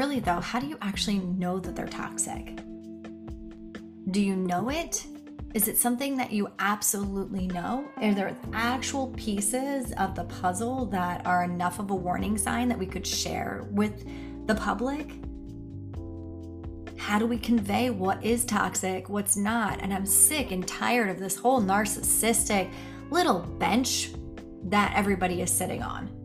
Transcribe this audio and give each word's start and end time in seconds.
really, 0.00 0.18
though, 0.18 0.40
how 0.40 0.58
do 0.58 0.66
you 0.66 0.78
actually 0.80 1.18
know 1.18 1.58
that 1.58 1.76
they're 1.76 1.86
toxic? 1.86 2.56
Do 4.10 4.22
you 4.22 4.34
know 4.34 4.70
it? 4.70 5.04
Is 5.52 5.68
it 5.68 5.76
something 5.76 6.16
that 6.16 6.32
you 6.32 6.48
absolutely 6.58 7.48
know? 7.48 7.86
Are 7.98 8.14
there 8.14 8.34
actual 8.54 9.08
pieces 9.08 9.92
of 9.98 10.14
the 10.14 10.24
puzzle 10.24 10.86
that 10.86 11.26
are 11.26 11.44
enough 11.44 11.80
of 11.80 11.90
a 11.90 11.94
warning 11.94 12.38
sign 12.38 12.66
that 12.68 12.78
we 12.78 12.86
could 12.86 13.06
share 13.06 13.68
with 13.72 14.06
the 14.46 14.54
public? 14.54 15.12
How 16.96 17.18
do 17.18 17.26
we 17.26 17.36
convey 17.36 17.90
what 17.90 18.24
is 18.24 18.46
toxic, 18.46 19.10
what's 19.10 19.36
not? 19.36 19.82
And 19.82 19.92
I'm 19.92 20.06
sick 20.06 20.50
and 20.50 20.66
tired 20.66 21.10
of 21.10 21.18
this 21.18 21.36
whole 21.36 21.60
narcissistic 21.60 22.70
little 23.10 23.40
bench 23.40 24.12
that 24.64 24.94
everybody 24.96 25.42
is 25.42 25.50
sitting 25.50 25.82
on. 25.82 26.19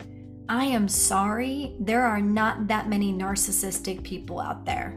I 0.47 0.65
am 0.65 0.87
sorry, 0.87 1.73
there 1.79 2.05
are 2.05 2.21
not 2.21 2.67
that 2.67 2.87
many 2.87 3.11
narcissistic 3.11 4.03
people 4.03 4.39
out 4.39 4.63
there. 4.63 4.95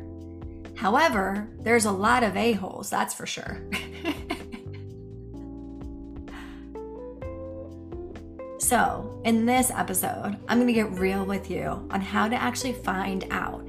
However, 0.76 1.48
there's 1.60 1.86
a 1.86 1.90
lot 1.90 2.22
of 2.22 2.36
a-holes, 2.36 2.90
that's 2.90 3.14
for 3.14 3.24
sure. 3.24 3.62
so, 8.58 9.22
in 9.24 9.46
this 9.46 9.70
episode, 9.70 10.36
I'm 10.48 10.66
to 10.66 10.72
get 10.72 10.92
real 10.92 11.24
with 11.24 11.50
you 11.50 11.88
on 11.90 12.02
how 12.02 12.28
to 12.28 12.36
actually 12.36 12.74
find 12.74 13.24
out 13.30 13.66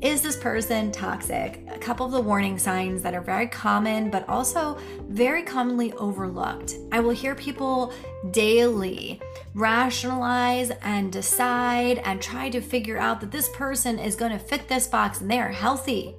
is 0.00 0.22
this 0.22 0.36
person 0.36 0.90
toxic? 0.90 1.62
A 1.70 1.78
couple 1.78 2.06
of 2.06 2.12
the 2.12 2.22
warning 2.22 2.58
signs 2.58 3.02
that 3.02 3.12
are 3.12 3.20
very 3.20 3.46
common, 3.46 4.08
but 4.08 4.26
also 4.30 4.78
very 5.08 5.42
commonly 5.42 5.92
overlooked. 5.92 6.76
I 6.90 7.00
will 7.00 7.10
hear 7.10 7.34
people 7.34 7.92
daily 8.30 9.20
rationalize 9.54 10.70
and 10.82 11.12
decide 11.12 11.98
and 11.98 12.22
try 12.22 12.48
to 12.50 12.60
figure 12.60 12.98
out 12.98 13.20
that 13.20 13.30
this 13.30 13.48
person 13.50 13.98
is 13.98 14.16
going 14.16 14.32
to 14.32 14.38
fit 14.38 14.68
this 14.68 14.86
box 14.86 15.20
and 15.20 15.30
they 15.30 15.40
are 15.40 15.48
healthy 15.48 16.14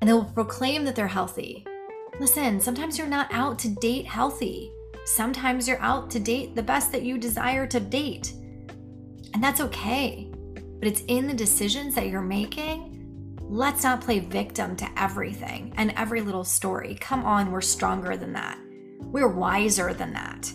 and 0.00 0.08
they'll 0.08 0.24
proclaim 0.24 0.84
that 0.84 0.96
they're 0.96 1.06
healthy. 1.06 1.66
Listen, 2.20 2.60
sometimes 2.60 2.98
you're 2.98 3.06
not 3.06 3.32
out 3.32 3.58
to 3.60 3.68
date 3.68 4.06
healthy. 4.06 4.70
Sometimes 5.04 5.66
you're 5.66 5.80
out 5.80 6.10
to 6.10 6.20
date 6.20 6.54
the 6.54 6.62
best 6.62 6.92
that 6.92 7.02
you 7.02 7.18
desire 7.18 7.66
to 7.66 7.80
date. 7.80 8.32
And 9.32 9.42
that's 9.42 9.60
okay. 9.60 10.30
But 10.78 10.88
it's 10.88 11.02
in 11.08 11.26
the 11.26 11.34
decisions 11.34 11.94
that 11.94 12.08
you're 12.08 12.20
making. 12.20 13.38
Let's 13.40 13.82
not 13.82 14.00
play 14.00 14.20
victim 14.20 14.76
to 14.76 14.88
everything 14.96 15.72
and 15.76 15.92
every 15.96 16.20
little 16.20 16.44
story. 16.44 16.96
Come 17.00 17.24
on, 17.24 17.50
we're 17.50 17.60
stronger 17.60 18.16
than 18.16 18.32
that. 18.34 18.58
We're 19.00 19.28
wiser 19.28 19.92
than 19.92 20.12
that. 20.12 20.52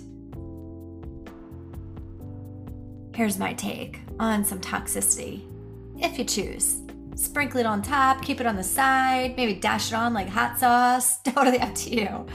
Here's 3.19 3.37
my 3.37 3.51
take 3.51 3.99
on 4.17 4.45
some 4.45 4.61
toxicity, 4.61 5.41
if 5.99 6.17
you 6.17 6.23
choose 6.23 6.79
sprinkle 7.15 7.59
it 7.59 7.65
on 7.65 7.81
top, 7.81 8.21
keep 8.21 8.39
it 8.39 8.47
on 8.47 8.55
the 8.55 8.63
side, 8.63 9.35
maybe 9.35 9.53
dash 9.55 9.91
it 9.91 9.95
on 9.95 10.13
like 10.13 10.29
hot 10.29 10.57
sauce. 10.57 11.21
Totally 11.23 11.59
up 11.59 11.75
to 11.75 11.89
you. 11.89 12.25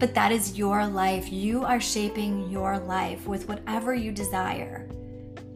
But 0.00 0.16
that 0.16 0.32
is 0.32 0.58
your 0.58 0.84
life. 0.84 1.30
You 1.30 1.64
are 1.64 1.78
shaping 1.78 2.50
your 2.50 2.76
life 2.76 3.24
with 3.28 3.48
whatever 3.48 3.94
you 3.94 4.10
desire. 4.10 4.88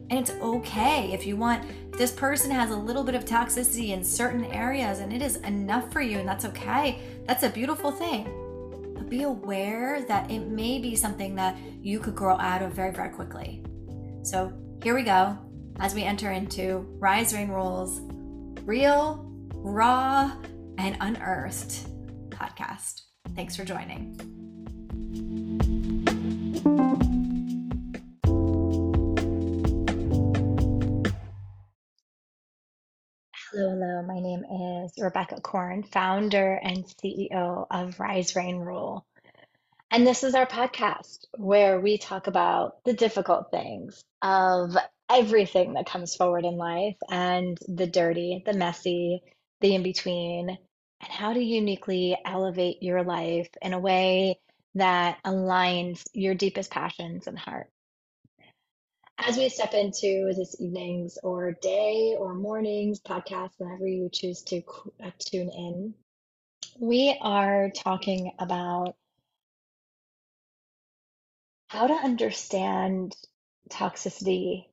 And 0.09 0.13
it's 0.13 0.31
okay 0.31 1.11
if 1.11 1.27
you 1.27 1.35
want, 1.35 1.91
this 1.91 2.13
person 2.13 2.49
has 2.51 2.71
a 2.71 2.77
little 2.77 3.03
bit 3.03 3.13
of 3.13 3.25
toxicity 3.25 3.89
in 3.89 4.05
certain 4.05 4.45
areas 4.45 4.99
and 4.99 5.11
it 5.11 5.21
is 5.21 5.35
enough 5.35 5.91
for 5.91 5.99
you, 5.99 6.19
and 6.19 6.29
that's 6.29 6.45
okay. 6.45 7.01
That's 7.25 7.43
a 7.43 7.49
beautiful 7.49 7.91
thing. 7.91 8.93
But 8.95 9.09
be 9.09 9.23
aware 9.23 10.05
that 10.07 10.31
it 10.31 10.47
may 10.47 10.79
be 10.79 10.95
something 10.95 11.35
that 11.35 11.57
you 11.81 11.99
could 11.99 12.15
grow 12.15 12.37
out 12.37 12.61
of 12.61 12.71
very, 12.71 12.93
very 12.93 13.09
quickly. 13.09 13.65
So 14.23 14.53
here 14.83 14.95
we 14.95 15.03
go 15.03 15.37
as 15.79 15.93
we 15.93 16.03
enter 16.03 16.31
into 16.31 16.85
Rise 16.99 17.33
Reign 17.33 17.49
Rules 17.49 18.01
real, 18.63 19.25
raw, 19.53 20.31
and 20.77 20.97
unearthed 20.99 21.87
podcast. 22.29 23.01
Thanks 23.35 23.55
for 23.55 23.63
joining. 23.63 24.19
Hello, 33.51 33.69
hello. 33.71 34.03
My 34.03 34.19
name 34.19 34.43
is 34.83 34.93
Rebecca 34.99 35.41
Korn, 35.41 35.83
founder 35.83 36.59
and 36.61 36.85
CEO 36.85 37.65
of 37.71 37.99
Rise 37.99 38.35
Reign 38.35 38.57
Rule. 38.57 39.05
And 39.89 40.05
this 40.05 40.23
is 40.23 40.35
our 40.35 40.45
podcast 40.45 41.25
where 41.37 41.79
we 41.79 41.97
talk 41.97 42.27
about 42.27 42.83
the 42.83 42.93
difficult 42.93 43.51
things 43.51 44.03
of 44.21 44.75
everything 45.09 45.73
that 45.73 45.85
comes 45.85 46.13
forward 46.13 46.43
in 46.43 46.57
life 46.57 46.97
and 47.09 47.57
the 47.69 47.87
dirty, 47.87 48.43
the 48.45 48.53
messy, 48.53 49.21
the 49.61 49.75
in 49.75 49.83
between, 49.83 50.49
and 50.49 50.59
how 50.99 51.31
to 51.31 51.41
uniquely 51.41 52.17
elevate 52.25 52.83
your 52.83 53.03
life 53.03 53.47
in 53.61 53.71
a 53.71 53.79
way 53.79 54.39
that 54.75 55.19
aligns 55.23 56.03
your 56.13 56.35
deepest 56.35 56.69
passions 56.69 57.27
and 57.27 57.39
heart. 57.39 57.69
As 59.17 59.37
we 59.37 59.47
step 59.47 59.73
into 59.73 60.33
this 60.35 60.59
evening's 60.59 61.17
or 61.23 61.53
day 61.53 62.15
or 62.19 62.35
morning's 62.35 62.99
podcast, 62.99 63.51
whenever 63.57 63.87
you 63.87 64.09
choose 64.11 64.43
to 64.43 64.61
uh, 65.03 65.11
tune 65.17 65.49
in, 65.49 65.93
we 66.79 67.17
are 67.21 67.71
talking 67.71 68.33
about 68.37 68.95
how 71.67 71.87
to 71.87 71.93
understand 71.93 73.15
toxicity 73.69 74.65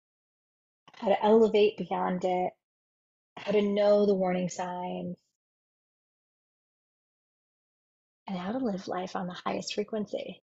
how 0.96 1.08
to 1.08 1.24
elevate 1.24 1.76
beyond 1.76 2.24
it, 2.24 2.52
how 3.36 3.52
to 3.52 3.62
know 3.62 4.06
the 4.06 4.14
warning 4.14 4.48
signs, 4.48 5.16
and 8.26 8.38
how 8.38 8.52
to 8.52 8.58
live 8.58 8.88
life 8.88 9.16
on 9.16 9.26
the 9.26 9.36
highest 9.44 9.74
frequency. 9.74 10.40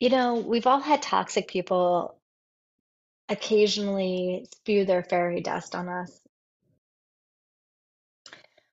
You 0.00 0.10
know, 0.10 0.36
we've 0.36 0.66
all 0.66 0.80
had 0.80 1.02
toxic 1.02 1.48
people 1.48 2.18
occasionally 3.28 4.46
spew 4.54 4.84
their 4.84 5.02
fairy 5.02 5.40
dust 5.40 5.74
on 5.74 5.88
us. 5.88 6.20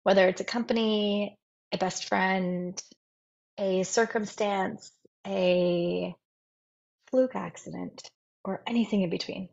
Whether 0.04 0.28
it's 0.28 0.42
a 0.42 0.46
company, 0.46 1.38
a 1.72 1.78
best 1.78 2.06
friend, 2.06 2.82
a 3.60 3.84
circumstance, 3.84 4.92
a 5.28 6.16
fluke 7.12 7.36
accident, 7.36 8.10
or 8.46 8.64
anything 8.66 9.02
in 9.02 9.10
between. 9.10 9.50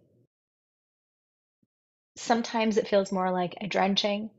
Sometimes 2.17 2.77
it 2.77 2.89
feels 2.89 3.13
more 3.13 3.31
like 3.31 3.57
a 3.61 3.67
drenching. 3.67 4.31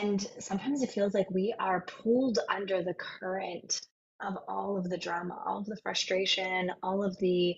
And 0.00 0.26
sometimes 0.38 0.82
it 0.82 0.92
feels 0.92 1.12
like 1.12 1.30
we 1.30 1.54
are 1.58 1.80
pulled 1.80 2.38
under 2.48 2.82
the 2.82 2.94
current 2.94 3.80
of 4.20 4.38
all 4.48 4.78
of 4.78 4.88
the 4.88 4.96
drama, 4.96 5.42
all 5.44 5.58
of 5.58 5.66
the 5.66 5.76
frustration, 5.82 6.70
all 6.82 7.02
of 7.04 7.18
the 7.18 7.56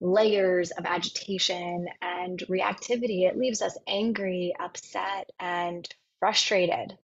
layers 0.00 0.72
of 0.72 0.84
agitation 0.84 1.86
and 2.02 2.38
reactivity. 2.50 3.26
It 3.26 3.38
leaves 3.38 3.62
us 3.62 3.78
angry, 3.86 4.54
upset, 4.58 5.30
and 5.38 5.88
frustrated. 6.18 6.98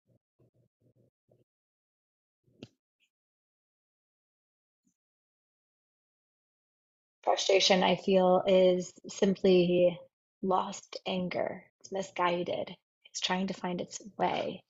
Frustration, 7.29 7.83
I 7.83 7.97
feel, 7.97 8.43
is 8.47 8.93
simply 9.09 10.01
lost 10.43 10.97
anger. 11.07 11.65
It's 11.81 11.93
misguided. 11.93 12.75
It's 13.11 13.21
trying 13.21 13.49
to 13.49 13.55
find 13.55 13.83
its 13.83 14.01
way. 14.19 14.63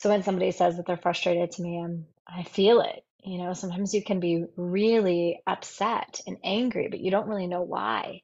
So 0.00 0.10
when 0.10 0.22
somebody 0.24 0.52
says 0.52 0.76
that 0.76 0.86
they're 0.86 0.98
frustrated 0.98 1.52
to 1.52 1.62
me, 1.62 1.80
I'm, 1.82 2.06
I 2.28 2.42
feel 2.42 2.82
it. 2.82 3.02
You 3.24 3.38
know, 3.38 3.54
sometimes 3.54 3.94
you 3.94 4.04
can 4.04 4.20
be 4.20 4.44
really 4.56 5.40
upset 5.46 6.20
and 6.26 6.36
angry, 6.44 6.88
but 6.90 7.00
you 7.00 7.10
don't 7.10 7.28
really 7.28 7.46
know 7.46 7.62
why. 7.62 8.20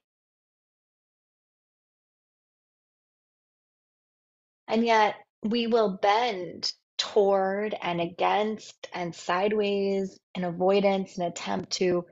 And 4.67 4.85
yet 4.85 5.15
we 5.43 5.67
will 5.67 5.97
bend 6.01 6.71
toward 6.99 7.75
and 7.81 7.99
against 8.01 8.87
and 8.93 9.15
sideways 9.15 10.19
in 10.35 10.43
avoidance 10.43 11.17
and 11.17 11.27
attempt 11.27 11.71
to 11.73 12.05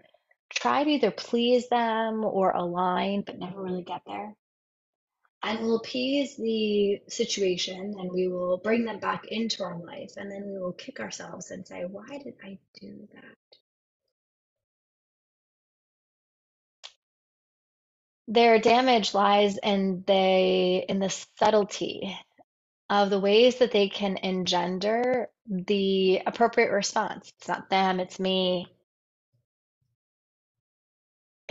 try 0.55 0.83
to 0.83 0.89
either 0.89 1.11
please 1.11 1.69
them 1.69 2.23
or 2.23 2.51
align, 2.51 3.23
but 3.25 3.39
never 3.39 3.61
really 3.61 3.83
get 3.83 4.01
there. 4.05 4.35
And 5.43 5.59
we'll 5.59 5.77
appease 5.77 6.35
the 6.37 7.01
situation 7.07 7.95
and 7.99 8.11
we 8.11 8.27
will 8.27 8.57
bring 8.57 8.85
them 8.85 8.99
back 8.99 9.25
into 9.27 9.63
our 9.63 9.79
life. 9.79 10.11
And 10.17 10.31
then 10.31 10.43
we 10.45 10.59
will 10.59 10.73
kick 10.73 10.99
ourselves 10.99 11.49
and 11.49 11.65
say, 11.65 11.81
why 11.81 12.19
did 12.23 12.35
I 12.43 12.59
do 12.79 13.07
that? 13.13 13.23
Their 18.27 18.59
damage 18.59 19.13
lies 19.13 19.57
in 19.57 20.03
they 20.05 20.85
in 20.87 20.99
the 20.99 21.09
subtlety 21.09 22.15
of 22.89 23.09
the 23.09 23.19
ways 23.19 23.57
that 23.57 23.71
they 23.71 23.89
can 23.89 24.17
engender 24.17 25.27
the 25.49 26.21
appropriate 26.25 26.71
response. 26.71 27.33
It's 27.39 27.47
not 27.47 27.69
them, 27.69 27.99
it's 27.99 28.19
me 28.19 28.67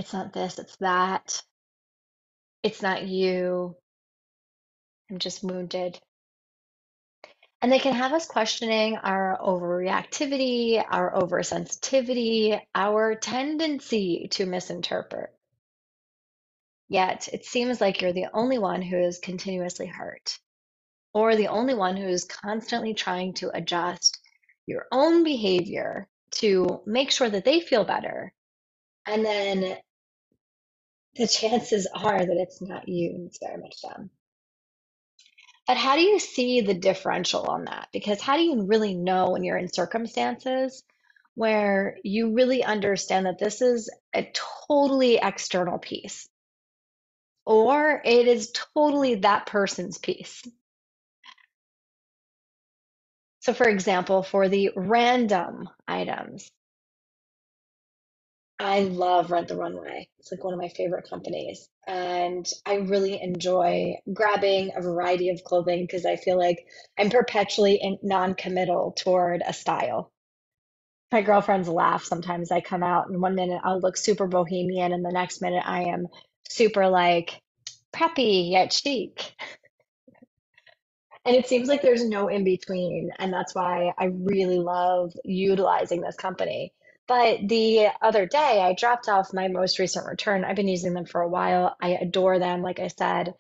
It's 0.01 0.15
not 0.15 0.33
this, 0.33 0.59
it's 0.59 0.77
that. 0.77 1.43
It's 2.63 2.81
not 2.81 3.07
you. 3.07 3.77
I'm 5.11 5.19
just 5.19 5.45
wounded. 5.45 6.01
And 7.61 7.71
they 7.71 7.81
can 7.81 7.93
have 7.93 8.15
us 8.15 8.27
questioning 8.27 8.97
our 8.97 9.39
overreactivity, 9.39 10.83
our 10.91 11.13
oversensitivity, 11.13 12.59
our 12.75 13.15
tendency 13.15 14.29
to 14.31 14.47
misinterpret. 14.47 15.29
Yet 16.89 17.29
it 17.31 17.45
seems 17.45 17.79
like 17.79 18.01
you're 18.01 18.15
the 18.15 18.29
only 18.33 18.57
one 18.57 18.81
who 18.81 18.97
is 18.97 19.19
continuously 19.19 19.87
hurt, 19.87 20.39
or 21.13 21.37
the 21.37 21.49
only 21.49 21.75
one 21.75 21.99
who 21.99 22.09
is 22.09 22.25
constantly 22.25 22.95
trying 22.95 23.35
to 23.35 23.51
adjust 23.53 24.19
your 24.65 24.87
own 24.91 25.25
behavior 25.25 26.09
to 26.37 26.81
make 26.87 27.11
sure 27.11 27.29
that 27.29 27.45
they 27.45 27.61
feel 27.61 27.85
better. 27.85 28.33
And 29.05 29.23
then 29.23 29.77
the 31.17 31.27
chances 31.27 31.87
are 31.95 32.19
that 32.19 32.37
it's 32.37 32.61
not 32.63 32.89
you, 32.89 33.11
and 33.11 33.27
it's 33.27 33.39
very 33.39 33.61
much 33.61 33.81
them. 33.83 34.11
But 35.67 35.77
how 35.77 35.97
do 35.97 36.03
you 36.03 36.19
see 36.19 36.63
the 36.63 36.75
differential 36.75 37.47
on 37.47 37.65
that? 37.67 37.89
Because 37.93 38.21
how 38.21 38.37
do 38.37 38.43
you 38.43 38.67
really 38.67 38.95
know 38.95 39.31
when 39.31 39.45
you're 39.45 39.57
in 39.57 39.73
circumstances 39.73 40.83
where 41.35 41.97
you 42.03 42.35
really 42.35 42.65
understand 42.65 43.27
that 43.27 43.39
this 43.39 43.63
is 43.63 43.89
a 44.13 44.33
totally 44.69 45.21
external 45.23 45.79
piece 45.79 46.29
or 47.47 48.03
it 48.05 48.27
is 48.27 48.53
totally 48.75 49.17
that 49.17 49.47
person's 49.47 49.99
piece? 49.99 50.43
So, 53.41 53.55
for 53.55 53.69
example, 53.69 54.23
for 54.23 54.49
the 54.49 54.71
random 54.75 55.69
items, 55.87 56.51
I 58.61 58.81
love 58.81 59.31
Rent 59.31 59.49
the 59.49 59.57
Runway. 59.57 60.11
It's 60.19 60.31
like 60.31 60.45
one 60.45 60.53
of 60.53 60.61
my 60.61 60.69
favorite 60.69 61.09
companies. 61.09 61.67
And 61.87 62.47
I 62.67 62.75
really 62.75 63.21
enjoy 63.21 63.95
grabbing 64.13 64.73
a 64.77 64.83
variety 64.83 65.31
of 65.31 65.43
clothing 65.43 65.83
because 65.85 66.05
I 66.05 66.17
feel 66.17 66.39
like 66.39 66.67
I'm 66.99 67.09
perpetually 67.09 67.99
non 68.03 68.35
committal 68.35 68.93
toward 68.99 69.43
a 69.47 69.55
style. 69.55 70.13
My 71.11 71.23
girlfriends 71.23 71.69
laugh 71.69 72.05
sometimes. 72.05 72.53
I 72.53 72.61
come 72.61 72.83
out 72.83 73.09
and 73.09 73.23
one 73.23 73.35
minute 73.35 73.63
I'll 73.65 73.81
look 73.81 73.97
super 73.97 74.27
bohemian, 74.27 74.93
and 74.93 75.05
the 75.05 75.11
next 75.11 75.41
minute 75.41 75.65
I 75.67 75.85
am 75.85 76.07
super 76.51 76.87
like 76.87 77.41
preppy 77.95 78.51
yet 78.51 78.75
chic. 78.75 79.35
And 81.25 81.35
it 81.35 81.47
seems 81.47 81.69
like 81.69 81.81
there's 81.81 82.05
no 82.05 82.29
in 82.29 82.45
between. 82.45 83.11
And 83.19 83.33
that's 83.33 83.55
why 83.55 83.93
I 83.99 84.07
really 84.07 84.59
love 84.59 85.13
utilizing 85.25 86.03
this 86.03 86.17
company. 86.17 86.75
But 87.11 87.49
the 87.49 87.89
other 88.01 88.25
day, 88.25 88.61
I 88.63 88.73
dropped 88.73 89.09
off 89.09 89.35
my 89.35 89.49
most 89.49 89.81
recent 89.81 90.07
return. 90.07 90.45
I've 90.45 90.55
been 90.55 90.69
using 90.69 90.95
them 90.95 91.07
for 91.07 91.21
a 91.21 91.29
while. 91.29 91.75
I 91.83 91.97
adore 92.01 92.39
them, 92.39 92.63
like 92.63 92.79
I 92.79 92.87
said. 92.87 93.35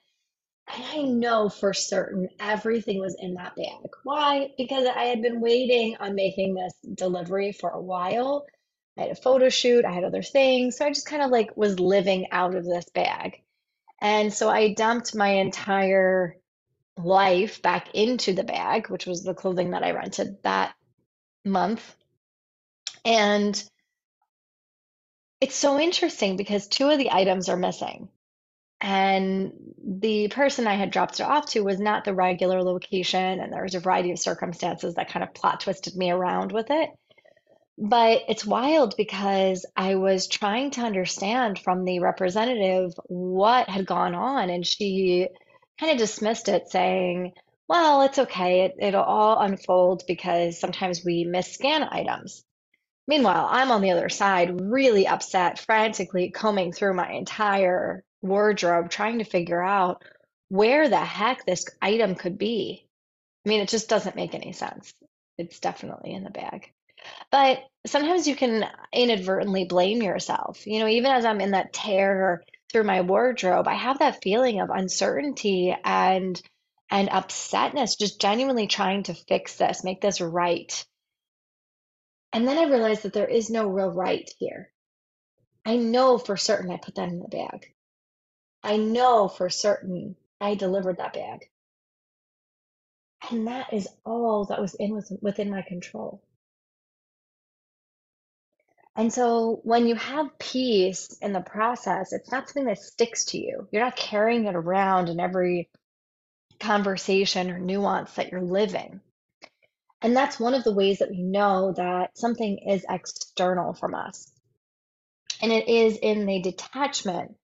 And 0.75 0.85
I 0.91 1.03
know 1.03 1.49
for 1.49 1.73
certain 1.73 2.31
everything 2.41 2.99
was 2.99 3.17
in 3.21 3.35
that 3.35 3.55
bag. 3.55 3.89
Why? 4.03 4.49
Because 4.59 4.89
I 4.89 5.05
had 5.05 5.23
been 5.23 5.41
waiting 5.41 5.97
on 6.01 6.17
making 6.17 6.55
this 6.55 6.73
delivery 6.95 7.53
for 7.53 7.71
a 7.71 7.81
while. 7.81 8.45
I 8.99 9.03
had 9.03 9.13
a 9.13 9.15
photo 9.15 9.49
shoot, 9.49 9.85
I 9.85 9.93
had 9.93 10.03
other 10.03 10.25
things. 10.25 10.77
So 10.77 10.85
I 10.85 10.89
just 10.89 11.07
kind 11.07 11.23
of 11.23 11.31
like 11.31 11.57
was 11.57 11.79
living 11.79 12.27
out 12.33 12.57
of 12.57 12.65
this 12.65 12.87
bag. 12.93 13.41
And 14.01 14.33
so 14.33 14.49
I 14.49 14.75
dumped 14.75 15.15
my 15.15 15.29
entire 15.29 16.35
life 16.99 17.63
back 17.63 17.95
into 17.95 18.33
the 18.33 18.43
bag, 18.43 18.91
which 18.91 19.07
was 19.07 19.23
the 19.23 19.33
clothing 19.33 19.71
that 19.71 19.85
I 19.85 19.93
rented 19.93 20.43
that 20.43 20.75
month. 21.45 21.95
And 23.05 23.63
it's 25.41 25.55
so 25.55 25.79
interesting 25.79 26.37
because 26.37 26.69
two 26.69 26.89
of 26.91 26.99
the 26.99 27.13
items 27.13 27.49
are 27.49 27.57
missing. 27.57 28.09
And 28.81 29.53
the 29.83 30.29
person 30.29 30.67
I 30.67 30.75
had 30.75 30.91
dropped 30.91 31.21
it 31.21 31.25
off 31.25 31.47
to 31.51 31.61
was 31.63 31.79
not 31.79 32.05
the 32.05 32.15
regular 32.15 32.63
location. 32.63 33.41
And 33.41 33.53
there 33.53 33.63
was 33.63 33.75
a 33.75 33.81
variety 33.81 34.11
of 34.11 34.19
circumstances 34.19 34.95
that 34.95 35.11
kind 35.11 35.23
of 35.23 35.35
plot 35.35 35.61
twisted 35.61 35.97
me 35.97 36.11
around 36.11 36.53
with 36.53 36.71
it. 36.71 36.91
But 37.79 38.23
it's 38.29 38.45
wild 38.45 38.95
because 38.97 39.65
I 39.77 39.95
was 39.97 40.29
trying 40.29 40.73
to 40.73 40.83
understand 40.83 41.59
from 41.59 41.85
the 41.85 42.01
representative 42.01 42.93
what 43.07 43.69
had 43.69 43.87
gone 43.87 44.15
on. 44.15 44.51
And 44.51 44.67
she 44.67 45.29
kind 45.79 45.93
of 45.93 45.99
dismissed 45.99 46.49
it, 46.49 46.69
saying, 46.71 47.33
well, 47.69 48.03
it's 48.03 48.19
okay. 48.19 48.63
It, 48.67 48.75
it'll 48.79 49.03
all 49.03 49.41
unfold 49.41 50.05
because 50.07 50.59
sometimes 50.61 51.05
we 51.05 51.25
miss 51.25 51.53
scan 51.53 51.85
items. 51.85 52.45
Meanwhile, 53.11 53.49
I'm 53.51 53.73
on 53.73 53.81
the 53.81 53.91
other 53.91 54.09
side, 54.09 54.61
really 54.61 55.09
upset, 55.09 55.59
frantically 55.59 56.31
combing 56.31 56.73
through 56.73 56.95
my 56.95 57.11
entire 57.11 58.05
wardrobe, 58.23 58.89
trying 58.89 59.19
to 59.19 59.25
figure 59.25 59.61
out 59.61 60.05
where 60.49 60.89
the 60.89 60.97
heck 60.97 61.45
this 61.45 61.65
item 61.83 62.15
could 62.15 62.39
be. 62.39 62.87
I 63.45 63.49
mean, 63.49 63.63
it 63.63 63.69
just 63.69 63.89
doesn't 63.89 64.15
make 64.15 64.37
any 64.37 64.53
sense. 64.53 64.95
It's 65.39 65.59
definitely 65.59 66.13
in 66.13 66.23
the 66.23 66.31
bag. 66.31 66.73
But 67.33 67.59
sometimes 67.85 68.29
you 68.29 68.37
can 68.37 68.65
inadvertently 68.93 69.65
blame 69.65 70.03
yourself. 70.05 70.65
You 70.65 70.79
know, 70.79 70.87
even 70.87 71.11
as 71.11 71.25
I'm 71.25 71.41
in 71.41 71.51
that 71.51 71.73
tear 71.73 72.45
through 72.71 72.85
my 72.85 73.01
wardrobe, 73.01 73.67
I 73.67 73.75
have 73.75 73.99
that 73.99 74.23
feeling 74.23 74.61
of 74.61 74.71
uncertainty 74.71 75.77
and 75.85 76.41
and 76.93 77.09
upsetness, 77.09 77.99
just 77.99 78.21
genuinely 78.21 78.69
trying 78.69 79.03
to 79.05 79.15
fix 79.15 79.57
this, 79.57 79.83
make 79.83 80.01
this 80.01 80.21
right. 80.21 80.87
And 82.33 82.47
then 82.47 82.59
I 82.59 82.71
realized 82.71 83.03
that 83.03 83.13
there 83.13 83.29
is 83.29 83.51
no 83.51 83.67
real 83.67 83.91
right 83.91 84.29
here. 84.39 84.71
I 85.65 85.77
know 85.77 86.19
for 86.19 86.37
certain 86.37 86.71
I 86.71 86.77
put 86.77 86.95
that 86.95 87.09
in 87.09 87.21
the 87.21 87.29
bag. 87.29 87.73
I 88.63 88.77
know 88.77 89.29
for 89.29 89.51
certain 89.51 90.17
I 90.41 90.55
delivered 90.55 90.99
that 90.99 91.13
bag. 91.13 91.51
And 93.31 93.47
that 93.49 93.73
is 93.73 93.89
all 94.05 94.47
that 94.47 94.61
was 94.61 94.75
in 94.75 95.03
within 95.21 95.51
my 95.51 95.63
control. 95.63 96.23
And 98.97 99.13
so 99.13 99.61
when 99.63 99.87
you 99.87 99.95
have 99.95 100.39
peace 100.39 101.17
in 101.23 101.33
the 101.33 101.41
process, 101.41 102.13
it's 102.13 102.31
not 102.31 102.49
something 102.49 102.67
that 102.67 102.79
sticks 102.79 103.25
to 103.27 103.39
you. 103.39 103.69
You're 103.71 103.85
not 103.85 103.97
carrying 103.97 104.47
it 104.47 104.57
around 104.57 105.09
in 105.09 105.21
every 105.21 105.71
conversation 106.59 107.51
or 107.51 107.59
nuance 107.59 108.13
that 108.15 108.31
you're 108.31 108.43
living. 108.43 109.01
And 110.03 110.17
that's 110.17 110.41
one 110.41 110.55
of 110.55 110.65
the 110.65 110.73
ways 110.73 110.99
that 110.99 111.11
we 111.11 111.23
know 111.23 111.73
that 111.77 112.17
something 112.17 112.59
is 112.69 112.87
external 112.89 113.75
from 113.75 113.95
us. 113.95 114.31
And 115.43 115.53
it 115.53 115.69
is 115.69 115.99
in 115.99 116.27
the 116.27 116.41
detachment 116.41 117.37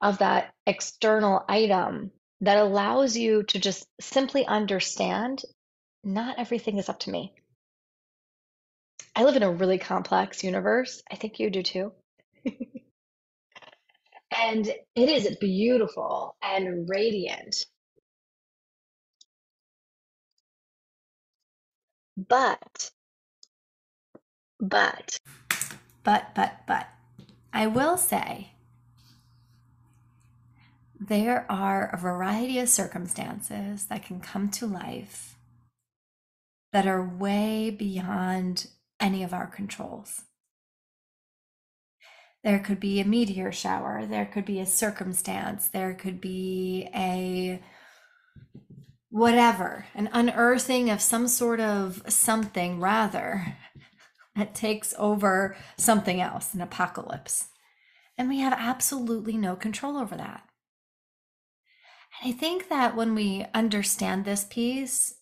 of 0.00 0.18
that 0.18 0.52
external 0.66 1.44
item 1.48 2.10
that 2.40 2.58
allows 2.58 3.16
you 3.16 3.44
to 3.44 3.58
just 3.60 3.86
simply 4.00 4.44
understand 4.44 5.42
not 6.02 6.38
everything 6.38 6.78
is 6.78 6.88
up 6.88 6.98
to 7.00 7.10
me. 7.10 7.32
I 9.14 9.24
live 9.24 9.36
in 9.36 9.44
a 9.44 9.52
really 9.52 9.78
complex 9.78 10.42
universe. 10.42 11.02
I 11.10 11.16
think 11.16 11.38
you 11.38 11.50
do 11.50 11.62
too. 11.62 11.92
and 14.36 14.66
it 14.66 15.08
is 15.08 15.36
beautiful 15.36 16.34
and 16.42 16.88
radiant. 16.88 17.66
But, 22.16 22.90
but, 24.60 25.18
but, 26.04 26.34
but, 26.34 26.60
but, 26.66 26.88
I 27.52 27.66
will 27.66 27.96
say 27.96 28.52
there 31.00 31.46
are 31.50 31.90
a 31.92 31.96
variety 31.96 32.58
of 32.58 32.68
circumstances 32.68 33.86
that 33.86 34.04
can 34.04 34.20
come 34.20 34.50
to 34.50 34.66
life 34.66 35.36
that 36.72 36.86
are 36.86 37.02
way 37.02 37.70
beyond 37.70 38.68
any 39.00 39.22
of 39.22 39.32
our 39.32 39.46
controls. 39.46 40.22
There 42.44 42.58
could 42.58 42.80
be 42.80 43.00
a 43.00 43.04
meteor 43.04 43.52
shower, 43.52 44.04
there 44.04 44.26
could 44.26 44.44
be 44.44 44.60
a 44.60 44.66
circumstance, 44.66 45.68
there 45.68 45.94
could 45.94 46.20
be 46.20 46.88
a 46.94 47.62
whatever, 49.12 49.84
an 49.94 50.08
unearthing 50.14 50.88
of 50.88 51.02
some 51.02 51.28
sort 51.28 51.60
of 51.60 52.02
something 52.08 52.80
rather 52.80 53.58
that 54.34 54.54
takes 54.54 54.94
over 54.98 55.54
something 55.76 56.18
else, 56.18 56.54
an 56.54 56.62
apocalypse. 56.62 57.48
And 58.16 58.26
we 58.30 58.38
have 58.38 58.54
absolutely 58.56 59.36
no 59.36 59.54
control 59.54 59.98
over 59.98 60.16
that. 60.16 60.48
And 62.22 62.32
I 62.32 62.36
think 62.36 62.70
that 62.70 62.96
when 62.96 63.14
we 63.14 63.44
understand 63.52 64.24
this 64.24 64.44
piece, 64.44 65.14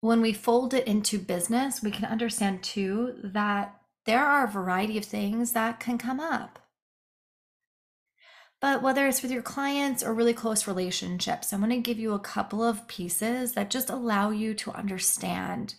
when 0.00 0.20
we 0.20 0.32
fold 0.32 0.72
it 0.72 0.86
into 0.86 1.18
business, 1.18 1.82
we 1.82 1.90
can 1.90 2.04
understand 2.04 2.62
too 2.62 3.14
that 3.24 3.74
there 4.04 4.24
are 4.24 4.44
a 4.44 4.50
variety 4.50 4.96
of 4.98 5.04
things 5.04 5.50
that 5.50 5.80
can 5.80 5.98
come 5.98 6.20
up. 6.20 6.60
But 8.60 8.82
whether 8.82 9.06
it's 9.06 9.22
with 9.22 9.30
your 9.30 9.42
clients 9.42 10.02
or 10.02 10.14
really 10.14 10.32
close 10.32 10.66
relationships, 10.66 11.52
I'm 11.52 11.60
going 11.60 11.70
to 11.70 11.78
give 11.78 11.98
you 11.98 12.14
a 12.14 12.18
couple 12.18 12.64
of 12.64 12.88
pieces 12.88 13.52
that 13.52 13.70
just 13.70 13.90
allow 13.90 14.30
you 14.30 14.54
to 14.54 14.72
understand 14.72 15.74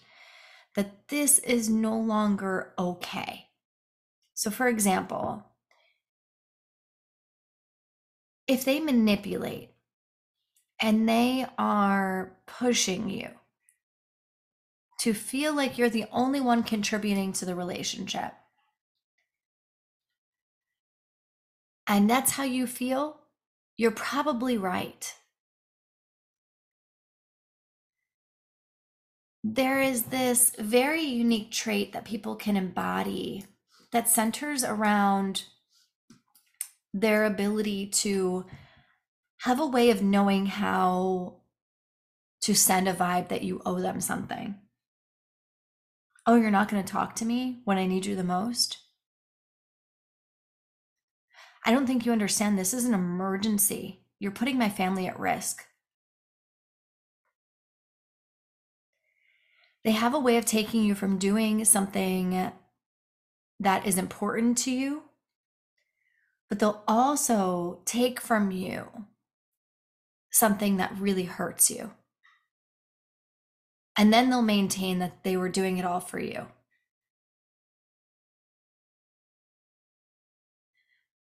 that 0.75 1.07
this 1.07 1.39
is 1.39 1.69
no 1.69 1.97
longer 1.97 2.73
okay. 2.77 3.47
So, 4.35 4.51
for 4.51 4.67
example, 4.67 5.43
if 8.47 8.63
they 8.63 8.79
manipulate 8.79 9.71
and 10.79 11.09
they 11.09 11.47
are 11.57 12.37
pushing 12.45 13.09
you 13.09 13.29
to 14.99 15.13
feel 15.13 15.53
like 15.53 15.77
you're 15.77 15.89
the 15.89 16.05
only 16.11 16.39
one 16.39 16.61
contributing 16.61 17.33
to 17.33 17.45
the 17.45 17.55
relationship, 17.55 18.33
and 21.87 22.09
that's 22.09 22.31
how 22.31 22.43
you 22.43 22.67
feel, 22.67 23.21
you're 23.77 23.91
probably 23.91 24.57
right. 24.57 25.13
There 29.43 29.81
is 29.81 30.03
this 30.03 30.51
very 30.59 31.03
unique 31.03 31.51
trait 31.51 31.93
that 31.93 32.03
people 32.03 32.35
can 32.35 32.57
embody 32.57 33.45
that 33.91 34.09
centers 34.09 34.63
around 34.63 35.43
their 36.93 37.23
ability 37.25 37.87
to 37.87 38.45
have 39.41 39.59
a 39.59 39.65
way 39.65 39.89
of 39.89 40.01
knowing 40.01 40.47
how 40.47 41.41
to 42.41 42.53
send 42.53 42.87
a 42.87 42.93
vibe 42.93 43.29
that 43.29 43.43
you 43.43 43.61
owe 43.65 43.79
them 43.79 44.01
something. 44.01 44.55
Oh, 46.25 46.35
you're 46.35 46.51
not 46.51 46.69
going 46.69 46.83
to 46.83 46.91
talk 46.91 47.15
to 47.15 47.25
me 47.25 47.61
when 47.63 47.77
I 47.77 47.85
need 47.85 48.05
you 48.05 48.15
the 48.15 48.23
most? 48.23 48.77
I 51.67 51.71
don't 51.71 51.85
think 51.85 52.05
you 52.05 52.13
understand. 52.13 52.57
This 52.57 52.73
is 52.73 52.85
an 52.85 52.93
emergency. 52.93 53.99
You're 54.19 54.31
putting 54.31 54.57
my 54.57 54.69
family 54.69 55.05
at 55.05 55.19
risk. 55.19 55.65
They 59.83 59.91
have 59.91 60.13
a 60.13 60.19
way 60.19 60.37
of 60.37 60.45
taking 60.45 60.85
you 60.85 60.95
from 60.95 61.17
doing 61.17 61.65
something 61.65 62.53
that 63.59 63.85
is 63.85 63.97
important 63.97 64.57
to 64.59 64.71
you, 64.71 65.03
but 66.49 66.59
they'll 66.59 66.83
also 66.87 67.81
take 67.83 68.21
from 68.21 68.49
you 68.49 69.05
something 70.31 70.77
that 70.77 70.97
really 70.97 71.23
hurts 71.23 71.69
you. 71.69 71.91
And 73.97 74.13
then 74.13 74.29
they'll 74.29 74.41
maintain 74.41 74.99
that 74.99 75.23
they 75.25 75.35
were 75.35 75.49
doing 75.49 75.77
it 75.77 75.85
all 75.85 75.99
for 75.99 76.19
you. 76.19 76.47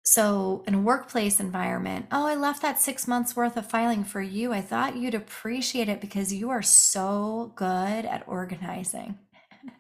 So, 0.07 0.63
in 0.67 0.75
a 0.75 0.81
workplace 0.81 1.41
environment, 1.41 2.07
oh, 2.13 2.27
I 2.27 2.35
left 2.35 2.61
that 2.61 2.79
six 2.79 3.09
months 3.09 3.35
worth 3.35 3.57
of 3.57 3.71
filing 3.71 4.05
for 4.05 4.21
you. 4.21 4.53
I 4.53 4.61
thought 4.61 4.97
you'd 4.97 5.15
appreciate 5.15 5.89
it 5.89 6.03
because 6.03 6.31
you 6.31 6.51
are 6.51 6.61
so 6.61 7.53
good 7.57 8.05
at 8.05 8.23
organizing. 8.27 9.19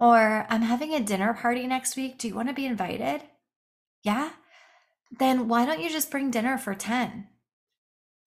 or, 0.00 0.46
I'm 0.50 0.60
having 0.60 0.92
a 0.92 1.00
dinner 1.00 1.32
party 1.32 1.66
next 1.66 1.96
week. 1.96 2.18
Do 2.18 2.28
you 2.28 2.34
want 2.34 2.48
to 2.48 2.54
be 2.54 2.66
invited? 2.66 3.22
Yeah? 4.02 4.32
Then 5.10 5.48
why 5.48 5.64
don't 5.64 5.80
you 5.80 5.88
just 5.88 6.10
bring 6.10 6.30
dinner 6.30 6.58
for 6.58 6.74
10? 6.74 7.28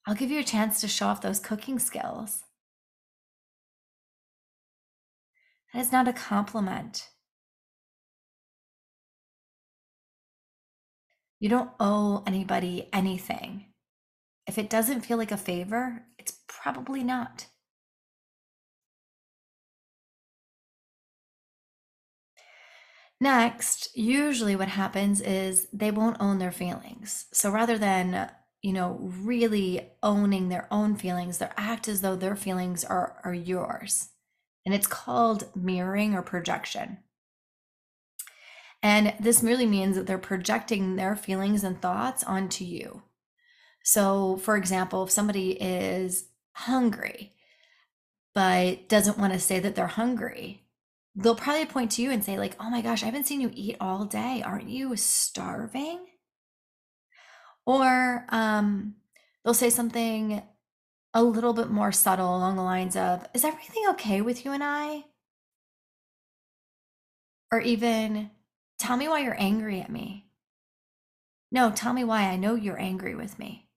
I'll 0.07 0.15
give 0.15 0.31
you 0.31 0.39
a 0.39 0.43
chance 0.43 0.81
to 0.81 0.87
show 0.87 1.05
off 1.05 1.21
those 1.21 1.39
cooking 1.39 1.77
skills. 1.77 2.41
That 5.73 5.81
is 5.81 5.91
not 5.91 6.07
a 6.07 6.13
compliment. 6.13 7.10
You 11.41 11.49
don't 11.49 11.71
owe 11.79 12.23
anybody 12.27 12.87
anything. 12.93 13.65
If 14.45 14.59
it 14.59 14.69
doesn't 14.69 15.01
feel 15.01 15.17
like 15.17 15.31
a 15.31 15.37
favor, 15.37 16.03
it's 16.19 16.39
probably 16.47 17.03
not. 17.03 17.47
Next, 23.19 23.95
usually 23.95 24.55
what 24.55 24.67
happens 24.67 25.19
is 25.19 25.67
they 25.73 25.89
won't 25.89 26.17
own 26.19 26.37
their 26.37 26.51
feelings. 26.51 27.25
So 27.33 27.49
rather 27.49 27.77
than, 27.77 28.29
you 28.61 28.73
know, 28.73 28.97
really 29.01 29.89
owning 30.03 30.49
their 30.49 30.67
own 30.71 30.95
feelings, 30.95 31.39
they 31.39 31.49
act 31.57 31.87
as 31.87 32.01
though 32.01 32.15
their 32.15 32.35
feelings 32.35 32.83
are, 32.83 33.19
are 33.23 33.33
yours. 33.33 34.09
And 34.63 34.75
it's 34.75 34.87
called 34.87 35.49
mirroring 35.55 36.13
or 36.13 36.21
projection. 36.21 36.99
And 38.83 39.13
this 39.19 39.43
merely 39.43 39.65
means 39.67 39.95
that 39.95 40.07
they're 40.07 40.17
projecting 40.17 40.95
their 40.95 41.15
feelings 41.15 41.63
and 41.63 41.79
thoughts 41.81 42.23
onto 42.23 42.65
you. 42.65 43.03
So, 43.83 44.37
for 44.37 44.57
example, 44.57 45.03
if 45.03 45.11
somebody 45.11 45.51
is 45.51 46.25
hungry, 46.53 47.33
but 48.33 48.89
doesn't 48.89 49.17
want 49.17 49.33
to 49.33 49.39
say 49.39 49.59
that 49.59 49.75
they're 49.75 49.87
hungry, 49.87 50.63
they'll 51.15 51.35
probably 51.35 51.65
point 51.65 51.91
to 51.91 52.01
you 52.01 52.11
and 52.11 52.23
say, 52.23 52.37
like, 52.39 52.55
oh 52.59 52.69
my 52.69 52.81
gosh, 52.81 53.03
I 53.03 53.07
haven't 53.07 53.27
seen 53.27 53.41
you 53.41 53.51
eat 53.53 53.77
all 53.79 54.05
day. 54.05 54.41
Aren't 54.43 54.69
you 54.69 54.95
starving? 54.95 56.05
Or 57.65 58.25
um, 58.29 58.95
they'll 59.43 59.53
say 59.53 59.69
something 59.69 60.41
a 61.13 61.23
little 61.23 61.53
bit 61.53 61.69
more 61.69 61.91
subtle 61.91 62.35
along 62.35 62.55
the 62.55 62.63
lines 62.63 62.95
of, 62.95 63.27
is 63.33 63.43
everything 63.43 63.83
okay 63.89 64.21
with 64.21 64.45
you 64.45 64.51
and 64.51 64.63
I? 64.63 65.05
Or 67.51 67.59
even, 67.59 68.31
Tell 68.81 68.97
me 68.97 69.07
why 69.07 69.19
you're 69.19 69.39
angry 69.39 69.79
at 69.79 69.91
me. 69.91 70.25
No, 71.51 71.69
tell 71.69 71.93
me 71.93 72.03
why 72.03 72.23
I 72.23 72.35
know 72.35 72.55
you're 72.55 72.81
angry 72.81 73.13
with 73.13 73.37
me. 73.37 73.69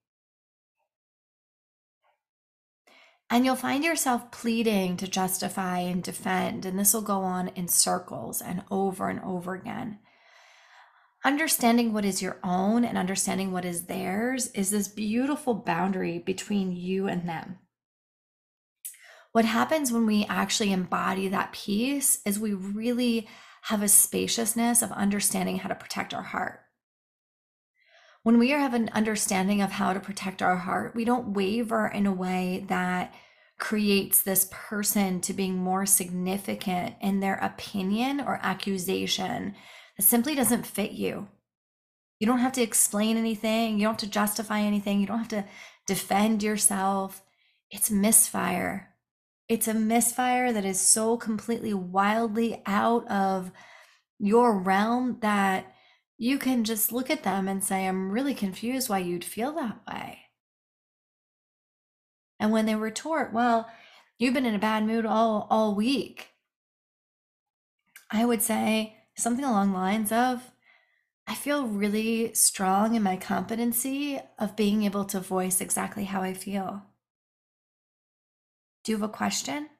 And 3.28 3.44
you'll 3.44 3.54
find 3.54 3.84
yourself 3.84 4.30
pleading 4.30 4.96
to 4.96 5.06
justify 5.06 5.80
and 5.80 6.02
defend, 6.02 6.64
and 6.64 6.78
this 6.78 6.94
will 6.94 7.02
go 7.02 7.18
on 7.18 7.48
in 7.48 7.68
circles 7.68 8.40
and 8.40 8.64
over 8.70 9.10
and 9.10 9.20
over 9.20 9.52
again. 9.52 9.98
Understanding 11.22 11.92
what 11.92 12.06
is 12.06 12.22
your 12.22 12.38
own 12.42 12.82
and 12.82 12.96
understanding 12.96 13.52
what 13.52 13.66
is 13.66 13.84
theirs 13.84 14.46
is 14.52 14.70
this 14.70 14.88
beautiful 14.88 15.52
boundary 15.52 16.18
between 16.18 16.72
you 16.72 17.08
and 17.08 17.28
them. 17.28 17.58
What 19.32 19.44
happens 19.44 19.92
when 19.92 20.06
we 20.06 20.24
actually 20.30 20.72
embody 20.72 21.28
that 21.28 21.52
peace 21.52 22.20
is 22.24 22.38
we 22.38 22.54
really 22.54 23.28
have 23.64 23.82
a 23.82 23.88
spaciousness 23.88 24.82
of 24.82 24.92
understanding 24.92 25.58
how 25.58 25.68
to 25.68 25.74
protect 25.74 26.12
our 26.12 26.22
heart. 26.22 26.60
When 28.22 28.38
we 28.38 28.50
have 28.50 28.74
an 28.74 28.90
understanding 28.92 29.62
of 29.62 29.72
how 29.72 29.92
to 29.92 30.00
protect 30.00 30.42
our 30.42 30.56
heart, 30.56 30.94
we 30.94 31.04
don't 31.04 31.32
waver 31.32 31.86
in 31.86 32.06
a 32.06 32.12
way 32.12 32.64
that 32.68 33.14
creates 33.58 34.22
this 34.22 34.48
person 34.50 35.20
to 35.22 35.32
being 35.32 35.56
more 35.56 35.86
significant 35.86 36.96
in 37.00 37.20
their 37.20 37.36
opinion 37.36 38.20
or 38.20 38.38
accusation 38.42 39.54
that 39.96 40.02
simply 40.02 40.34
doesn't 40.34 40.66
fit 40.66 40.92
you. 40.92 41.28
You 42.18 42.26
don't 42.26 42.38
have 42.38 42.52
to 42.52 42.62
explain 42.62 43.16
anything, 43.16 43.78
you 43.78 43.84
don't 43.84 44.00
have 44.00 44.08
to 44.08 44.10
justify 44.10 44.60
anything, 44.60 45.00
you 45.00 45.06
don't 45.06 45.18
have 45.18 45.28
to 45.28 45.44
defend 45.86 46.42
yourself. 46.42 47.22
It's 47.70 47.90
misfire. 47.90 48.93
It's 49.48 49.68
a 49.68 49.74
misfire 49.74 50.52
that 50.52 50.64
is 50.64 50.80
so 50.80 51.16
completely 51.16 51.74
wildly 51.74 52.62
out 52.66 53.06
of 53.08 53.52
your 54.18 54.58
realm 54.58 55.18
that 55.20 55.74
you 56.16 56.38
can 56.38 56.64
just 56.64 56.92
look 56.92 57.10
at 57.10 57.24
them 57.24 57.48
and 57.48 57.62
say, 57.62 57.86
I'm 57.86 58.10
really 58.10 58.34
confused 58.34 58.88
why 58.88 58.98
you'd 58.98 59.24
feel 59.24 59.52
that 59.54 59.80
way. 59.86 60.20
And 62.40 62.52
when 62.52 62.66
they 62.66 62.74
retort, 62.74 63.32
Well, 63.32 63.68
you've 64.18 64.34
been 64.34 64.46
in 64.46 64.54
a 64.54 64.58
bad 64.58 64.84
mood 64.86 65.04
all, 65.04 65.46
all 65.50 65.74
week, 65.74 66.30
I 68.10 68.24
would 68.24 68.42
say 68.42 68.96
something 69.16 69.44
along 69.44 69.72
the 69.72 69.78
lines 69.78 70.12
of, 70.12 70.52
I 71.26 71.34
feel 71.34 71.66
really 71.66 72.34
strong 72.34 72.94
in 72.94 73.02
my 73.02 73.16
competency 73.16 74.20
of 74.38 74.56
being 74.56 74.82
able 74.84 75.04
to 75.06 75.20
voice 75.20 75.60
exactly 75.60 76.04
how 76.04 76.22
I 76.22 76.34
feel. 76.34 76.82
Do 78.84 78.92
you 78.92 78.98
have 78.98 79.08
a 79.08 79.12
question? 79.12 79.70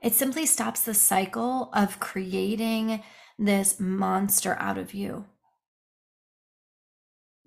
It 0.00 0.14
simply 0.14 0.46
stops 0.46 0.82
the 0.82 0.94
cycle 0.94 1.70
of 1.72 2.00
creating 2.00 3.02
this 3.38 3.78
monster 3.78 4.56
out 4.58 4.78
of 4.78 4.94
you. 4.94 5.26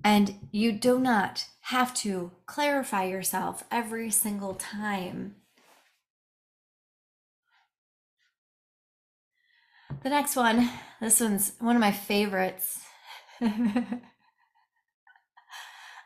And 0.04 0.48
you 0.52 0.72
do 0.72 1.00
not 1.00 1.46
have 1.62 1.94
to 1.96 2.32
clarify 2.46 3.06
yourself 3.06 3.64
every 3.72 4.12
single 4.12 4.54
time. 4.54 5.36
The 10.04 10.10
next 10.10 10.36
one, 10.36 10.70
this 11.02 11.20
one's 11.20 11.54
one 11.60 11.76
of 11.76 11.80
my 11.80 11.92
favorites. 11.92 12.80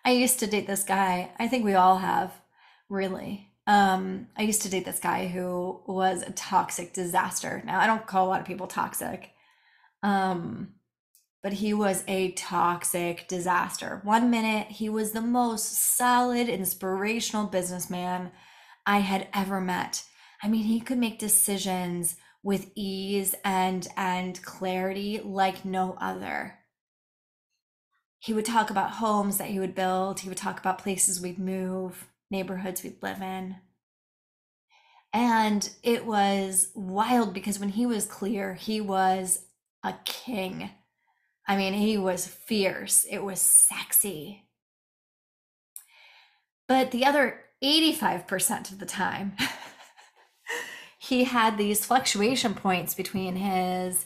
I 0.03 0.11
used 0.11 0.39
to 0.39 0.47
date 0.47 0.67
this 0.67 0.83
guy. 0.83 1.31
I 1.37 1.47
think 1.47 1.63
we 1.63 1.75
all 1.75 1.97
have, 1.97 2.31
really. 2.89 3.51
Um, 3.67 4.27
I 4.35 4.43
used 4.43 4.63
to 4.63 4.69
date 4.69 4.85
this 4.85 4.99
guy 4.99 5.27
who 5.27 5.81
was 5.85 6.23
a 6.23 6.31
toxic 6.31 6.93
disaster. 6.93 7.61
Now, 7.65 7.79
I 7.79 7.87
don't 7.87 8.07
call 8.07 8.27
a 8.27 8.29
lot 8.29 8.41
of 8.41 8.47
people 8.47 8.67
toxic. 8.67 9.31
Um, 10.03 10.73
but 11.43 11.53
he 11.53 11.73
was 11.73 12.03
a 12.07 12.31
toxic 12.33 13.27
disaster. 13.27 14.01
One 14.03 14.29
minute, 14.29 14.67
he 14.67 14.89
was 14.89 15.11
the 15.11 15.21
most 15.21 15.95
solid, 15.97 16.49
inspirational 16.49 17.47
businessman 17.47 18.31
I 18.85 18.99
had 18.99 19.27
ever 19.33 19.59
met. 19.59 20.03
I 20.43 20.47
mean, 20.47 20.63
he 20.63 20.79
could 20.79 20.97
make 20.97 21.19
decisions 21.19 22.15
with 22.43 22.71
ease 22.75 23.35
and 23.43 23.87
and 23.95 24.41
clarity 24.41 25.21
like 25.23 25.65
no 25.65 25.95
other. 26.01 26.57
He 28.21 28.33
would 28.35 28.45
talk 28.45 28.69
about 28.69 28.91
homes 28.91 29.39
that 29.39 29.47
he 29.47 29.59
would 29.59 29.73
build, 29.73 30.19
he 30.19 30.29
would 30.29 30.37
talk 30.37 30.59
about 30.59 30.77
places 30.77 31.19
we'd 31.19 31.39
move, 31.39 32.07
neighborhoods 32.29 32.83
we'd 32.83 33.01
live 33.01 33.19
in. 33.19 33.55
And 35.11 35.67
it 35.81 36.05
was 36.05 36.69
wild 36.75 37.33
because 37.33 37.59
when 37.59 37.69
he 37.69 37.87
was 37.87 38.05
clear, 38.05 38.53
he 38.53 38.79
was 38.79 39.45
a 39.83 39.95
king. 40.05 40.69
I 41.47 41.57
mean, 41.57 41.73
he 41.73 41.97
was 41.97 42.27
fierce, 42.27 43.07
it 43.09 43.23
was 43.23 43.41
sexy. 43.41 44.45
But 46.67 46.91
the 46.91 47.05
other 47.07 47.39
85% 47.63 48.71
of 48.71 48.77
the 48.77 48.85
time, 48.85 49.35
he 50.99 51.23
had 51.23 51.57
these 51.57 51.83
fluctuation 51.83 52.53
points 52.53 52.93
between 52.93 53.37
his 53.37 54.05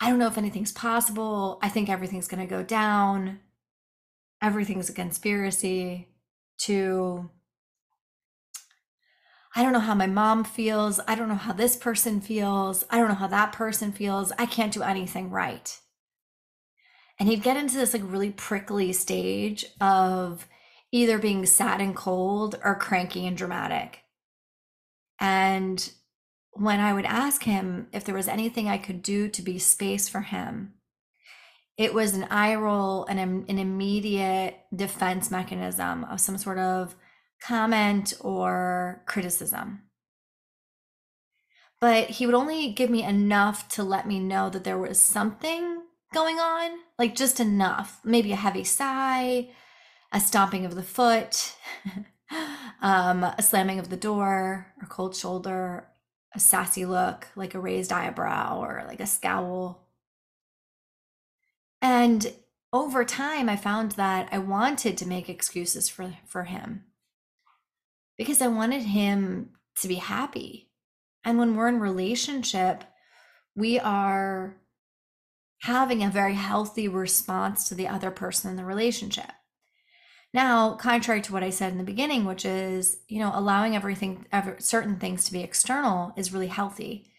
I 0.00 0.10
don't 0.10 0.18
know 0.18 0.26
if 0.26 0.38
anything's 0.38 0.72
possible. 0.72 1.58
I 1.62 1.68
think 1.68 1.88
everything's 1.88 2.28
going 2.28 2.46
to 2.46 2.54
go 2.54 2.62
down. 2.62 3.40
Everything's 4.42 4.90
a 4.90 4.92
conspiracy 4.92 6.08
to 6.58 7.30
I 9.58 9.62
don't 9.62 9.72
know 9.72 9.80
how 9.80 9.94
my 9.94 10.06
mom 10.06 10.44
feels. 10.44 11.00
I 11.08 11.14
don't 11.14 11.30
know 11.30 11.34
how 11.34 11.54
this 11.54 11.76
person 11.76 12.20
feels. 12.20 12.84
I 12.90 12.98
don't 12.98 13.08
know 13.08 13.14
how 13.14 13.26
that 13.28 13.52
person 13.52 13.90
feels. 13.90 14.30
I 14.38 14.44
can't 14.44 14.72
do 14.72 14.82
anything 14.82 15.30
right. 15.30 15.80
And 17.18 17.26
he'd 17.26 17.42
get 17.42 17.56
into 17.56 17.76
this 17.78 17.94
like 17.94 18.02
really 18.04 18.30
prickly 18.30 18.92
stage 18.92 19.64
of 19.80 20.46
either 20.92 21.18
being 21.18 21.46
sad 21.46 21.80
and 21.80 21.96
cold 21.96 22.60
or 22.62 22.74
cranky 22.74 23.26
and 23.26 23.34
dramatic. 23.34 24.00
And 25.18 25.90
when 26.58 26.80
I 26.80 26.92
would 26.92 27.04
ask 27.04 27.42
him 27.44 27.88
if 27.92 28.04
there 28.04 28.14
was 28.14 28.28
anything 28.28 28.68
I 28.68 28.78
could 28.78 29.02
do 29.02 29.28
to 29.28 29.42
be 29.42 29.58
space 29.58 30.08
for 30.08 30.20
him, 30.20 30.74
it 31.76 31.92
was 31.92 32.14
an 32.14 32.24
eye 32.24 32.54
roll 32.54 33.04
and 33.04 33.20
an 33.20 33.58
immediate 33.58 34.56
defense 34.74 35.30
mechanism 35.30 36.04
of 36.04 36.20
some 36.20 36.38
sort 36.38 36.58
of 36.58 36.94
comment 37.42 38.14
or 38.20 39.02
criticism. 39.06 39.82
But 41.80 42.08
he 42.08 42.24
would 42.24 42.34
only 42.34 42.72
give 42.72 42.88
me 42.88 43.02
enough 43.02 43.68
to 43.70 43.82
let 43.82 44.08
me 44.08 44.18
know 44.18 44.48
that 44.48 44.64
there 44.64 44.78
was 44.78 44.98
something 44.98 45.82
going 46.14 46.38
on, 46.38 46.70
like 46.98 47.14
just 47.14 47.40
enough, 47.40 48.00
maybe 48.02 48.32
a 48.32 48.36
heavy 48.36 48.64
sigh, 48.64 49.50
a 50.12 50.20
stomping 50.20 50.64
of 50.64 50.74
the 50.74 50.82
foot, 50.82 51.54
um, 52.80 53.22
a 53.22 53.42
slamming 53.42 53.78
of 53.78 53.90
the 53.90 53.96
door, 53.96 54.72
a 54.82 54.86
cold 54.86 55.14
shoulder, 55.14 55.88
a 56.34 56.40
sassy 56.40 56.84
look, 56.84 57.28
like 57.36 57.54
a 57.54 57.60
raised 57.60 57.92
eyebrow 57.92 58.60
or 58.60 58.84
like 58.86 59.00
a 59.00 59.06
scowl. 59.06 59.86
And 61.80 62.32
over 62.72 63.04
time, 63.04 63.48
I 63.48 63.56
found 63.56 63.92
that 63.92 64.28
I 64.32 64.38
wanted 64.38 64.98
to 64.98 65.08
make 65.08 65.28
excuses 65.28 65.88
for, 65.88 66.14
for 66.26 66.44
him 66.44 66.84
because 68.18 68.42
I 68.42 68.48
wanted 68.48 68.82
him 68.82 69.50
to 69.80 69.88
be 69.88 69.96
happy. 69.96 70.70
And 71.24 71.38
when 71.38 71.56
we're 71.56 71.68
in 71.68 71.80
relationship, 71.80 72.84
we 73.54 73.78
are 73.78 74.56
having 75.62 76.02
a 76.02 76.10
very 76.10 76.34
healthy 76.34 76.88
response 76.88 77.68
to 77.68 77.74
the 77.74 77.88
other 77.88 78.10
person 78.10 78.50
in 78.50 78.56
the 78.56 78.64
relationship. 78.64 79.30
Now, 80.34 80.74
contrary 80.74 81.22
to 81.22 81.32
what 81.32 81.42
I 81.42 81.50
said 81.50 81.72
in 81.72 81.78
the 81.78 81.84
beginning, 81.84 82.24
which 82.24 82.44
is, 82.44 82.98
you 83.08 83.20
know, 83.20 83.30
allowing 83.34 83.74
everything, 83.74 84.26
ever, 84.32 84.56
certain 84.58 84.98
things 84.98 85.24
to 85.24 85.32
be 85.32 85.40
external 85.42 86.12
is 86.16 86.32
really 86.32 86.48
healthy. 86.48 87.10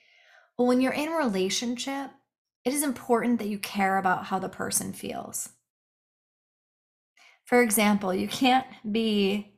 But 0.58 0.66
when 0.66 0.82
you're 0.82 0.94
in 0.94 1.10
a 1.10 1.18
relationship, 1.18 2.12
it 2.64 2.74
is 2.74 2.84
important 2.84 3.40
that 3.40 3.48
you 3.48 3.60
care 3.60 3.98
about 3.98 4.26
how 4.26 4.40
the 4.40 4.50
person 4.50 4.94
feels. 4.94 5.50
For 7.46 7.62
example, 7.62 8.14
you 8.14 8.28
can't 8.28 8.68
be 8.92 9.54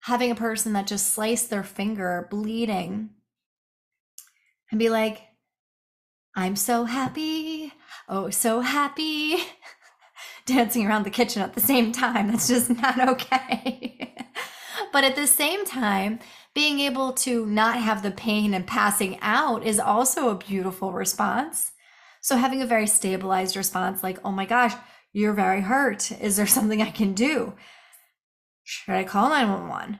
having 0.00 0.30
a 0.30 0.36
person 0.36 0.72
that 0.72 0.86
just 0.86 1.12
sliced 1.12 1.50
their 1.50 1.64
finger 1.64 2.26
bleeding 2.30 3.10
and 4.70 4.78
be 4.78 4.88
like, 4.88 5.20
I'm 6.34 6.56
so 6.56 6.84
happy. 6.84 7.72
Oh, 8.08 8.30
so 8.30 8.60
happy. 8.60 9.36
Dancing 10.46 10.86
around 10.86 11.04
the 11.04 11.10
kitchen 11.10 11.42
at 11.42 11.54
the 11.54 11.60
same 11.60 11.92
time. 11.92 12.28
That's 12.28 12.48
just 12.48 12.70
not 12.70 13.08
okay. 13.08 14.16
but 14.92 15.04
at 15.04 15.16
the 15.16 15.26
same 15.26 15.66
time, 15.66 16.20
being 16.54 16.80
able 16.80 17.12
to 17.12 17.44
not 17.44 17.76
have 17.76 18.02
the 18.02 18.10
pain 18.10 18.54
and 18.54 18.66
passing 18.66 19.18
out 19.20 19.66
is 19.66 19.78
also 19.78 20.30
a 20.30 20.38
beautiful 20.38 20.92
response. 20.92 21.72
So, 22.22 22.36
having 22.36 22.62
a 22.62 22.66
very 22.66 22.86
stabilized 22.86 23.56
response, 23.56 24.02
like, 24.02 24.18
oh 24.24 24.32
my 24.32 24.46
gosh, 24.46 24.72
you're 25.12 25.34
very 25.34 25.60
hurt. 25.60 26.10
Is 26.12 26.36
there 26.36 26.46
something 26.46 26.80
I 26.80 26.90
can 26.90 27.12
do? 27.12 27.54
Should 28.64 28.94
I 28.94 29.04
call 29.04 29.28
911? 29.28 29.98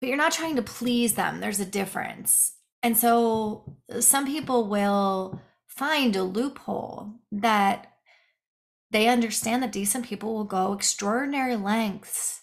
But 0.00 0.08
you're 0.08 0.16
not 0.16 0.32
trying 0.32 0.56
to 0.56 0.62
please 0.62 1.14
them. 1.14 1.40
There's 1.40 1.60
a 1.60 1.66
difference. 1.66 2.54
And 2.82 2.96
so 2.96 3.76
some 4.00 4.26
people 4.26 4.68
will 4.68 5.40
find 5.66 6.16
a 6.16 6.22
loophole 6.22 7.14
that 7.32 7.89
they 8.90 9.08
understand 9.08 9.62
that 9.62 9.72
decent 9.72 10.06
people 10.06 10.34
will 10.34 10.44
go 10.44 10.72
extraordinary 10.72 11.56
lengths 11.56 12.42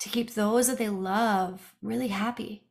to 0.00 0.08
keep 0.08 0.34
those 0.34 0.68
that 0.68 0.78
they 0.78 0.88
love 0.88 1.74
really 1.82 2.08
happy. 2.08 2.64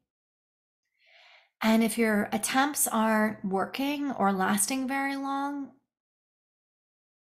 And 1.62 1.84
if 1.84 1.98
your 1.98 2.28
attempts 2.32 2.88
aren't 2.88 3.46
working 3.46 4.12
or 4.12 4.34
lasting 4.34 4.88
very 4.88 5.16
long, 5.16 5.72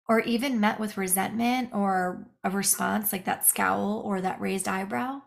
or 0.09 0.21
even 0.21 0.61
met 0.61 0.81
with 0.81 0.97
resentment 0.97 1.71
or 1.73 2.27
a 2.43 2.51
response 2.51 3.13
like 3.13 3.25
that 3.25 3.47
scowl 3.47 4.03
or 4.05 4.21
that 4.21 4.41
raised 4.41 4.69
eyebrow 4.69 5.23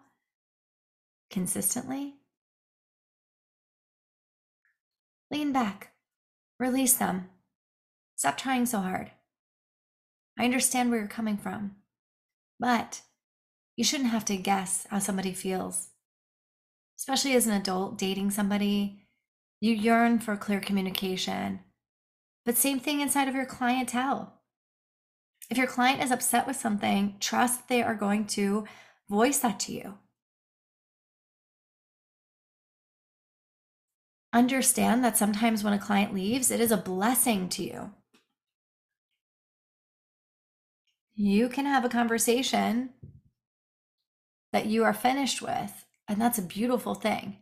consistently, 1.30 2.16
lean 5.32 5.54
back, 5.54 5.92
release 6.60 6.94
them, 6.94 7.30
stop 8.16 8.38
trying 8.38 8.66
so 8.66 8.80
hard. 8.80 9.12
I 10.38 10.46
understand 10.46 10.90
where 10.90 11.00
you're 11.00 11.08
coming 11.08 11.38
from, 11.38 11.76
but 12.60 13.02
you 13.76 13.84
shouldn't 13.84 14.10
have 14.10 14.26
to 14.26 14.38
guess 14.38 14.86
how 14.90 15.00
somebody 15.00 15.34
feels. 15.34 15.90
Especially 16.98 17.34
as 17.34 17.48
an 17.48 17.54
adult 17.54 17.98
dating 17.98 18.32
somebody, 18.32 19.08
you 19.60 19.74
yearn 19.74 20.20
for 20.20 20.36
clear 20.36 20.60
communication. 20.60 21.60
But 22.46 22.58
same 22.58 22.80
thing 22.80 23.02
inside 23.02 23.28
of 23.28 23.36
your 23.36 23.46
clientele. 23.46 24.42
If 25.50 25.58
your 25.58 25.68
client 25.68 26.02
is 26.02 26.12
upset 26.12 26.48
with 26.48 26.56
something, 26.56 27.16
trust 27.20 27.60
that 27.60 27.68
they 27.68 27.84
are 27.84 27.96
going 27.96 28.26
to 28.28 28.66
voice 29.10 29.40
that 29.40 29.60
to 29.62 29.74
you. 29.74 29.98
Understand 34.34 35.04
that 35.04 35.18
sometimes 35.18 35.64
when 35.64 35.74
a 35.74 35.80
client 35.80 36.14
leaves, 36.14 36.52
it 36.52 36.60
is 36.60 36.72
a 36.72 36.78
blessing 36.78 37.48
to 37.50 37.64
you. 37.64 37.92
You 41.16 41.48
can 41.48 41.66
have 41.66 41.86
a 41.86 41.90
conversation 41.90 42.90
that 44.52 44.66
you 44.66 44.84
are 44.84 44.94
finished 44.94 45.42
with, 45.42 45.86
and 46.08 46.20
that's 46.20 46.38
a 46.38 46.44
beautiful 46.44 46.94
thing. 46.94 47.38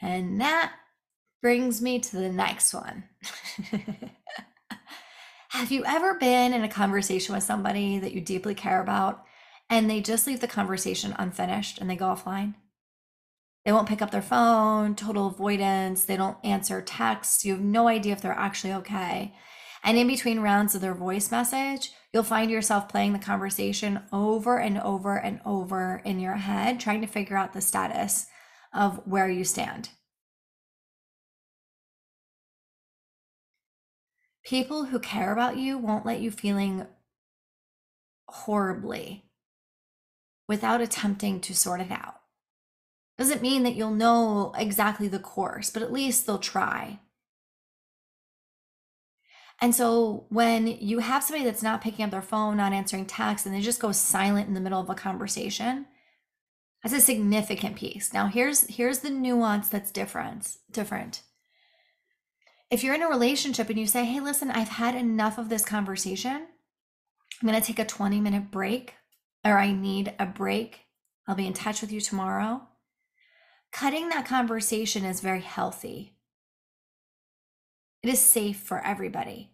And 0.00 0.40
that 0.40 0.72
brings 1.42 1.82
me 1.82 1.98
to 1.98 2.16
the 2.16 2.30
next 2.30 2.72
one. 2.72 3.04
Have 5.50 5.70
you 5.72 5.84
ever 5.84 6.14
been 6.14 6.52
in 6.52 6.62
a 6.62 6.68
conversation 6.68 7.34
with 7.34 7.44
somebody 7.44 7.98
that 7.98 8.12
you 8.12 8.20
deeply 8.20 8.54
care 8.54 8.80
about 8.80 9.24
and 9.68 9.88
they 9.88 10.00
just 10.00 10.26
leave 10.26 10.40
the 10.40 10.46
conversation 10.46 11.14
unfinished 11.18 11.78
and 11.78 11.90
they 11.90 11.96
go 11.96 12.06
offline? 12.06 12.54
They 13.64 13.72
won't 13.72 13.88
pick 13.88 14.00
up 14.00 14.10
their 14.10 14.22
phone, 14.22 14.94
total 14.94 15.26
avoidance. 15.26 16.04
They 16.04 16.16
don't 16.16 16.38
answer 16.44 16.80
texts. 16.80 17.44
You 17.44 17.52
have 17.52 17.62
no 17.62 17.88
idea 17.88 18.12
if 18.12 18.22
they're 18.22 18.32
actually 18.32 18.72
okay. 18.74 19.34
And 19.82 19.96
in 19.96 20.06
between 20.06 20.40
rounds 20.40 20.74
of 20.74 20.80
their 20.80 20.94
voice 20.94 21.30
message, 21.30 21.92
you'll 22.12 22.22
find 22.22 22.50
yourself 22.50 22.88
playing 22.88 23.12
the 23.12 23.18
conversation 23.18 24.00
over 24.12 24.58
and 24.58 24.78
over 24.78 25.16
and 25.16 25.40
over 25.44 26.02
in 26.04 26.20
your 26.20 26.36
head, 26.36 26.80
trying 26.80 27.00
to 27.00 27.06
figure 27.06 27.36
out 27.36 27.52
the 27.52 27.60
status 27.60 28.26
of 28.72 29.00
where 29.06 29.28
you 29.28 29.44
stand. 29.44 29.90
people 34.48 34.86
who 34.86 34.98
care 34.98 35.30
about 35.30 35.58
you 35.58 35.76
won't 35.76 36.06
let 36.06 36.20
you 36.20 36.30
feeling 36.30 36.86
horribly 38.28 39.26
without 40.48 40.80
attempting 40.80 41.38
to 41.38 41.54
sort 41.54 41.82
it 41.82 41.90
out. 41.90 42.14
Doesn't 43.18 43.42
mean 43.42 43.62
that 43.64 43.74
you'll 43.74 43.90
know 43.90 44.54
exactly 44.56 45.06
the 45.06 45.18
course, 45.18 45.68
but 45.68 45.82
at 45.82 45.92
least 45.92 46.26
they'll 46.26 46.38
try. 46.38 46.98
And 49.60 49.74
so 49.74 50.26
when 50.28 50.66
you 50.66 51.00
have 51.00 51.24
somebody 51.24 51.44
that's 51.44 51.62
not 51.62 51.80
picking 51.82 52.04
up 52.04 52.10
their 52.12 52.22
phone, 52.22 52.56
not 52.56 52.72
answering 52.72 53.06
texts, 53.06 53.46
and 53.46 53.54
they 53.54 53.60
just 53.60 53.80
go 53.80 53.92
silent 53.92 54.48
in 54.48 54.54
the 54.54 54.60
middle 54.60 54.80
of 54.80 54.90
a 54.90 54.94
conversation, 54.94 55.86
That's 56.82 56.94
a 56.94 57.00
significant 57.00 57.76
piece. 57.76 58.12
Now 58.12 58.26
here's 58.28 58.66
here's 58.68 59.00
the 59.00 59.10
nuance 59.10 59.68
that's 59.68 59.90
different. 59.90 60.56
Different. 60.70 61.22
If 62.70 62.84
you're 62.84 62.94
in 62.94 63.02
a 63.02 63.08
relationship 63.08 63.68
and 63.70 63.78
you 63.78 63.86
say, 63.86 64.04
"Hey, 64.04 64.20
listen, 64.20 64.50
I've 64.50 64.68
had 64.68 64.94
enough 64.94 65.38
of 65.38 65.48
this 65.48 65.64
conversation. 65.64 66.46
I'm 67.42 67.48
going 67.48 67.60
to 67.60 67.66
take 67.66 67.78
a 67.78 67.84
20 67.84 68.20
minute 68.20 68.50
break 68.50 68.94
or 69.44 69.58
I 69.58 69.72
need 69.72 70.14
a 70.18 70.26
break. 70.26 70.86
I'll 71.26 71.34
be 71.36 71.46
in 71.46 71.52
touch 71.54 71.80
with 71.80 71.92
you 71.92 72.00
tomorrow." 72.00 72.68
Cutting 73.72 74.08
that 74.10 74.26
conversation 74.26 75.04
is 75.04 75.20
very 75.20 75.42
healthy. 75.42 76.17
It 78.02 78.10
is 78.10 78.20
safe 78.20 78.58
for 78.58 78.84
everybody. 78.84 79.50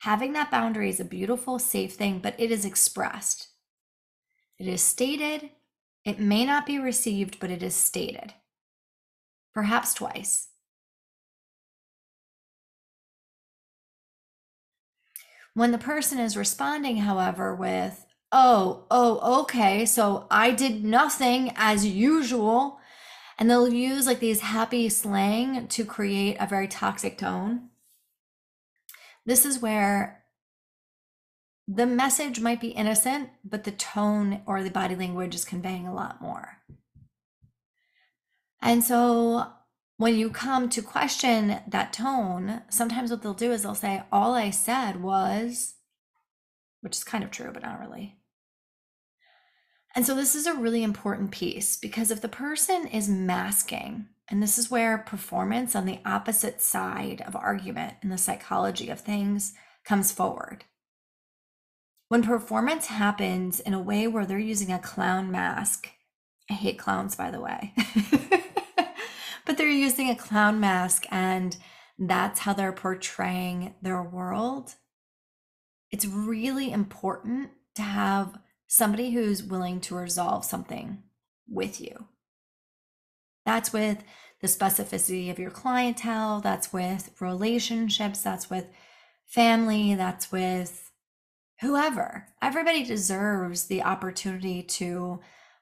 Having 0.00 0.32
that 0.32 0.50
boundary 0.50 0.90
is 0.90 0.98
a 0.98 1.04
beautiful, 1.04 1.58
safe 1.58 1.94
thing, 1.94 2.18
but 2.18 2.34
it 2.38 2.50
is 2.50 2.64
expressed. 2.64 3.48
It 4.58 4.66
is 4.66 4.82
stated. 4.82 5.50
It 6.04 6.18
may 6.18 6.44
not 6.44 6.66
be 6.66 6.78
received, 6.78 7.38
but 7.38 7.50
it 7.50 7.62
is 7.62 7.74
stated. 7.74 8.34
Perhaps 9.54 9.94
twice. 9.94 10.48
When 15.54 15.70
the 15.70 15.78
person 15.78 16.18
is 16.18 16.36
responding, 16.36 16.96
however, 16.98 17.54
with, 17.54 18.06
oh, 18.32 18.86
oh, 18.90 19.42
okay, 19.42 19.84
so 19.84 20.26
I 20.30 20.50
did 20.50 20.82
nothing 20.82 21.52
as 21.54 21.86
usual, 21.86 22.80
and 23.42 23.50
they'll 23.50 23.72
use 23.72 24.06
like 24.06 24.20
these 24.20 24.40
happy 24.40 24.88
slang 24.88 25.66
to 25.66 25.84
create 25.84 26.36
a 26.38 26.46
very 26.46 26.68
toxic 26.68 27.18
tone. 27.18 27.70
This 29.26 29.44
is 29.44 29.58
where 29.58 30.22
the 31.66 31.84
message 31.84 32.38
might 32.38 32.60
be 32.60 32.68
innocent, 32.68 33.30
but 33.44 33.64
the 33.64 33.72
tone 33.72 34.42
or 34.46 34.62
the 34.62 34.70
body 34.70 34.94
language 34.94 35.34
is 35.34 35.44
conveying 35.44 35.88
a 35.88 35.92
lot 35.92 36.22
more. 36.22 36.58
And 38.60 38.84
so 38.84 39.48
when 39.96 40.14
you 40.14 40.30
come 40.30 40.68
to 40.68 40.80
question 40.80 41.62
that 41.66 41.92
tone, 41.92 42.62
sometimes 42.68 43.10
what 43.10 43.22
they'll 43.22 43.34
do 43.34 43.50
is 43.50 43.64
they'll 43.64 43.74
say, 43.74 44.04
All 44.12 44.34
I 44.34 44.50
said 44.50 45.02
was, 45.02 45.74
which 46.80 46.96
is 46.96 47.02
kind 47.02 47.24
of 47.24 47.32
true, 47.32 47.50
but 47.52 47.64
not 47.64 47.80
really. 47.80 48.21
And 49.94 50.06
so 50.06 50.14
this 50.14 50.34
is 50.34 50.46
a 50.46 50.54
really 50.54 50.82
important 50.82 51.30
piece 51.30 51.76
because 51.76 52.10
if 52.10 52.20
the 52.20 52.28
person 52.28 52.86
is 52.86 53.08
masking, 53.08 54.06
and 54.28 54.42
this 54.42 54.56
is 54.56 54.70
where 54.70 54.98
performance 54.98 55.76
on 55.76 55.84
the 55.84 56.00
opposite 56.06 56.62
side 56.62 57.22
of 57.26 57.36
argument 57.36 57.96
in 58.02 58.08
the 58.08 58.16
psychology 58.16 58.88
of 58.88 59.00
things 59.00 59.52
comes 59.84 60.10
forward. 60.10 60.64
When 62.08 62.22
performance 62.22 62.86
happens 62.86 63.60
in 63.60 63.74
a 63.74 63.82
way 63.82 64.06
where 64.06 64.24
they're 64.24 64.38
using 64.38 64.72
a 64.72 64.78
clown 64.78 65.30
mask, 65.30 65.88
I 66.50 66.54
hate 66.54 66.78
clowns, 66.78 67.14
by 67.14 67.30
the 67.30 67.40
way, 67.40 67.74
but 69.46 69.56
they're 69.56 69.68
using 69.68 70.08
a 70.08 70.16
clown 70.16 70.60
mask 70.60 71.04
and 71.10 71.56
that's 71.98 72.40
how 72.40 72.52
they're 72.52 72.72
portraying 72.72 73.74
their 73.82 74.02
world. 74.02 74.74
It's 75.90 76.06
really 76.06 76.72
important 76.72 77.50
to 77.74 77.82
have 77.82 78.38
somebody 78.72 79.10
who's 79.10 79.42
willing 79.42 79.78
to 79.78 79.94
resolve 79.94 80.46
something 80.46 81.02
with 81.46 81.78
you. 81.78 82.06
That's 83.44 83.70
with 83.70 84.02
the 84.40 84.46
specificity 84.46 85.30
of 85.30 85.38
your 85.38 85.50
clientele, 85.50 86.40
that's 86.40 86.72
with 86.72 87.10
relationships, 87.20 88.22
that's 88.22 88.48
with 88.48 88.64
family, 89.26 89.94
that's 89.94 90.32
with 90.32 90.90
whoever. 91.60 92.28
Everybody 92.40 92.82
deserves 92.82 93.66
the 93.66 93.82
opportunity 93.82 94.62
to 94.62 95.20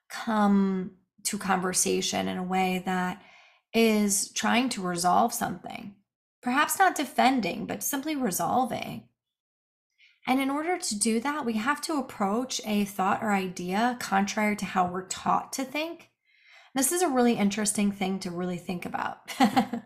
come 0.09 0.93
to 1.25 1.37
conversation 1.37 2.29
in 2.29 2.39
a 2.39 2.45
way 2.45 2.81
that 2.87 3.21
is 3.75 4.31
trying 4.35 4.69
to 4.69 4.83
resolve 4.83 5.35
something. 5.35 5.97
Perhaps 6.43 6.79
not 6.79 6.95
defending, 6.95 7.67
but 7.67 7.83
simply 7.83 8.15
resolving. 8.15 9.09
And 10.31 10.41
in 10.41 10.49
order 10.49 10.79
to 10.79 10.97
do 10.97 11.19
that, 11.19 11.45
we 11.45 11.55
have 11.55 11.81
to 11.81 11.99
approach 11.99 12.61
a 12.65 12.85
thought 12.85 13.21
or 13.21 13.33
idea 13.33 13.97
contrary 13.99 14.55
to 14.59 14.65
how 14.65 14.87
we're 14.87 15.09
taught 15.09 15.53
to 15.55 15.65
think. 15.65 16.11
This 16.73 16.93
is 16.93 17.03
a 17.03 17.09
really 17.09 17.33
interesting 17.33 17.91
thing 17.91 18.21
to 18.21 18.31
really 18.31 18.57
think 18.57 18.87
about 18.87 19.29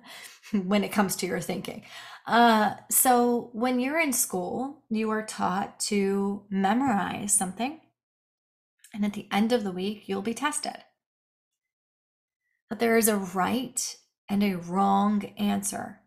when 0.53 0.85
it 0.85 0.93
comes 0.93 1.17
to 1.17 1.27
your 1.27 1.41
thinking. 1.41 1.83
Uh, 2.27 2.75
so, 2.91 3.49
when 3.55 3.81
you're 3.81 3.99
in 3.99 4.13
school, 4.13 4.83
you 4.91 5.09
are 5.09 5.25
taught 5.25 5.81
to 5.81 6.43
memorize 6.51 7.33
something, 7.33 7.81
and 8.93 9.03
at 9.03 9.15
the 9.15 9.29
end 9.33 9.51
of 9.51 9.65
the 9.65 9.73
week, 9.73 10.11
you'll 10.11 10.21
be 10.21 10.35
tested. 10.35 10.77
But 12.69 12.81
there 12.81 12.99
is 12.99 13.09
a 13.09 13.17
right 13.17 13.97
and 14.29 14.43
a 14.43 14.59
wrong 14.59 15.25
answer 15.39 16.01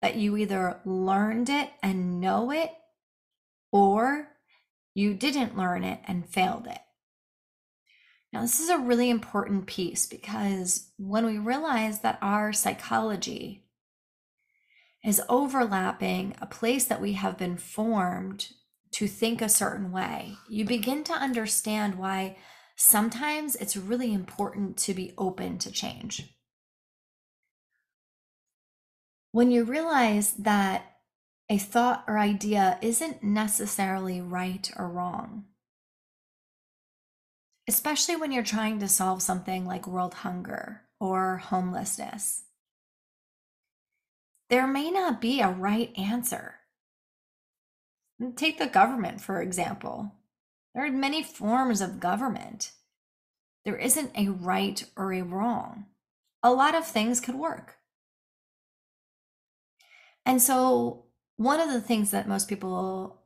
that 0.00 0.16
you 0.16 0.38
either 0.38 0.80
learned 0.86 1.50
it 1.50 1.68
and 1.82 2.18
know 2.22 2.50
it 2.50 2.70
or 3.72 4.28
you 4.94 5.14
didn't 5.14 5.56
learn 5.56 5.82
it 5.82 6.00
and 6.06 6.28
failed 6.28 6.66
it. 6.66 6.78
Now, 8.32 8.42
this 8.42 8.60
is 8.60 8.70
a 8.70 8.78
really 8.78 9.10
important 9.10 9.66
piece 9.66 10.06
because 10.06 10.90
when 10.96 11.26
we 11.26 11.38
realize 11.38 12.00
that 12.00 12.18
our 12.22 12.52
psychology 12.52 13.64
is 15.04 15.20
overlapping 15.28 16.34
a 16.40 16.46
place 16.46 16.84
that 16.84 17.00
we 17.00 17.12
have 17.14 17.36
been 17.36 17.56
formed 17.56 18.48
to 18.92 19.06
think 19.06 19.42
a 19.42 19.48
certain 19.48 19.90
way, 19.90 20.36
you 20.48 20.64
begin 20.64 21.04
to 21.04 21.12
understand 21.12 21.96
why 21.96 22.36
sometimes 22.76 23.54
it's 23.56 23.76
really 23.76 24.12
important 24.12 24.76
to 24.76 24.94
be 24.94 25.12
open 25.18 25.58
to 25.58 25.70
change. 25.70 26.34
When 29.32 29.50
you 29.50 29.64
realize 29.64 30.32
that 30.34 30.91
a 31.52 31.58
thought 31.58 32.02
or 32.08 32.18
idea 32.18 32.78
isn't 32.80 33.22
necessarily 33.22 34.22
right 34.22 34.70
or 34.78 34.88
wrong. 34.88 35.44
Especially 37.68 38.16
when 38.16 38.32
you're 38.32 38.42
trying 38.42 38.80
to 38.80 38.88
solve 38.88 39.20
something 39.20 39.66
like 39.66 39.86
world 39.86 40.14
hunger 40.14 40.80
or 40.98 41.36
homelessness. 41.36 42.44
There 44.48 44.66
may 44.66 44.90
not 44.90 45.20
be 45.20 45.42
a 45.42 45.50
right 45.50 45.92
answer. 45.98 46.54
Take 48.34 48.58
the 48.58 48.66
government, 48.66 49.20
for 49.20 49.42
example. 49.42 50.10
There 50.74 50.86
are 50.86 50.90
many 50.90 51.22
forms 51.22 51.82
of 51.82 52.00
government. 52.00 52.72
There 53.66 53.76
isn't 53.76 54.12
a 54.16 54.30
right 54.30 54.82
or 54.96 55.12
a 55.12 55.20
wrong. 55.20 55.84
A 56.42 56.50
lot 56.50 56.74
of 56.74 56.86
things 56.86 57.20
could 57.20 57.34
work. 57.34 57.76
And 60.24 60.40
so 60.40 61.08
one 61.36 61.60
of 61.60 61.72
the 61.72 61.80
things 61.80 62.10
that 62.10 62.28
most 62.28 62.48
people 62.48 63.22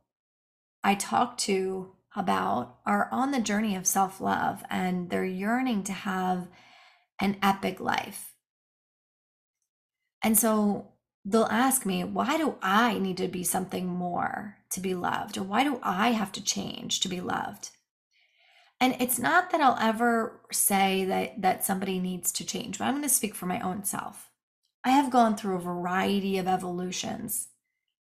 I 0.83 0.95
talk 0.95 1.37
to 1.39 1.91
about 2.15 2.77
are 2.85 3.09
on 3.11 3.31
the 3.31 3.39
journey 3.39 3.75
of 3.75 3.85
self 3.85 4.19
love 4.19 4.63
and 4.69 5.09
they're 5.09 5.25
yearning 5.25 5.83
to 5.83 5.93
have 5.93 6.47
an 7.19 7.37
epic 7.41 7.79
life. 7.79 8.33
And 10.23 10.37
so 10.37 10.89
they'll 11.23 11.43
ask 11.45 11.85
me, 11.85 12.03
why 12.03 12.37
do 12.37 12.55
I 12.61 12.99
need 12.99 13.17
to 13.17 13.27
be 13.27 13.43
something 13.43 13.85
more 13.85 14.57
to 14.71 14.79
be 14.79 14.95
loved? 14.95 15.37
Or 15.37 15.43
why 15.43 15.63
do 15.63 15.79
I 15.83 16.11
have 16.11 16.31
to 16.33 16.43
change 16.43 17.01
to 17.01 17.07
be 17.07 17.21
loved? 17.21 17.69
And 18.79 18.95
it's 18.99 19.19
not 19.19 19.51
that 19.51 19.61
I'll 19.61 19.77
ever 19.79 20.41
say 20.51 21.05
that 21.05 21.41
that 21.41 21.65
somebody 21.65 21.99
needs 21.99 22.31
to 22.33 22.45
change, 22.45 22.77
but 22.77 22.85
I'm 22.85 22.93
going 22.93 23.03
to 23.03 23.09
speak 23.09 23.35
for 23.35 23.45
my 23.45 23.59
own 23.59 23.83
self. 23.83 24.29
I 24.83 24.91
have 24.91 25.11
gone 25.11 25.35
through 25.35 25.55
a 25.55 25.59
variety 25.59 26.37
of 26.37 26.47
evolutions 26.47 27.49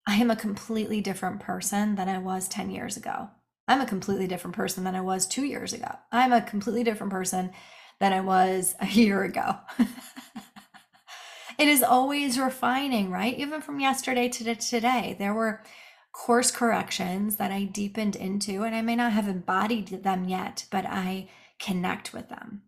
I 0.06 0.16
am 0.16 0.30
a 0.30 0.36
completely 0.36 1.00
different 1.00 1.40
person 1.40 1.94
than 1.94 2.08
I 2.08 2.18
was 2.18 2.48
10 2.48 2.70
years 2.70 2.96
ago. 2.96 3.30
I'm 3.68 3.80
a 3.80 3.86
completely 3.86 4.26
different 4.26 4.56
person 4.56 4.84
than 4.84 4.96
I 4.96 5.00
was 5.00 5.26
two 5.26 5.44
years 5.44 5.72
ago. 5.72 5.90
I'm 6.10 6.32
a 6.32 6.42
completely 6.42 6.82
different 6.82 7.12
person 7.12 7.52
than 8.00 8.12
I 8.12 8.20
was 8.20 8.74
a 8.80 8.86
year 8.88 9.22
ago. 9.22 9.56
it 11.58 11.68
is 11.68 11.82
always 11.82 12.38
refining, 12.38 13.10
right? 13.10 13.38
Even 13.38 13.60
from 13.60 13.80
yesterday 13.80 14.28
to 14.28 14.54
today, 14.56 15.16
there 15.18 15.34
were 15.34 15.62
course 16.12 16.50
corrections 16.50 17.36
that 17.36 17.52
I 17.52 17.64
deepened 17.64 18.16
into, 18.16 18.64
and 18.64 18.74
I 18.74 18.82
may 18.82 18.96
not 18.96 19.12
have 19.12 19.28
embodied 19.28 20.02
them 20.02 20.24
yet, 20.28 20.66
but 20.70 20.84
I 20.84 21.28
connect 21.58 22.12
with 22.12 22.28
them. 22.28 22.62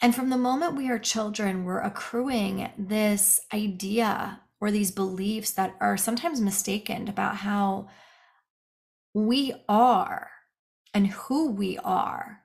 And 0.00 0.14
from 0.14 0.30
the 0.30 0.38
moment 0.38 0.76
we 0.76 0.88
are 0.90 0.98
children, 0.98 1.64
we're 1.64 1.80
accruing 1.80 2.70
this 2.78 3.40
idea 3.52 4.40
or 4.64 4.70
these 4.70 4.90
beliefs 4.90 5.50
that 5.50 5.76
are 5.78 5.98
sometimes 5.98 6.40
mistaken 6.40 7.06
about 7.06 7.36
how 7.36 7.86
we 9.12 9.52
are 9.68 10.30
and 10.94 11.06
who 11.08 11.50
we 11.50 11.76
are 11.84 12.40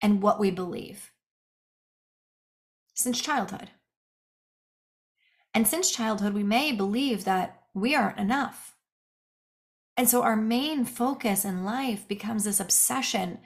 and 0.00 0.22
what 0.22 0.38
we 0.38 0.52
believe 0.52 1.10
since 2.94 3.20
childhood. 3.20 3.70
And 5.52 5.66
since 5.66 5.90
childhood, 5.90 6.32
we 6.32 6.44
may 6.44 6.70
believe 6.70 7.24
that 7.24 7.62
we 7.74 7.96
aren't 7.96 8.20
enough. 8.20 8.76
And 9.96 10.08
so 10.08 10.22
our 10.22 10.36
main 10.36 10.84
focus 10.84 11.44
in 11.44 11.64
life 11.64 12.06
becomes 12.06 12.44
this 12.44 12.60
obsession 12.60 13.40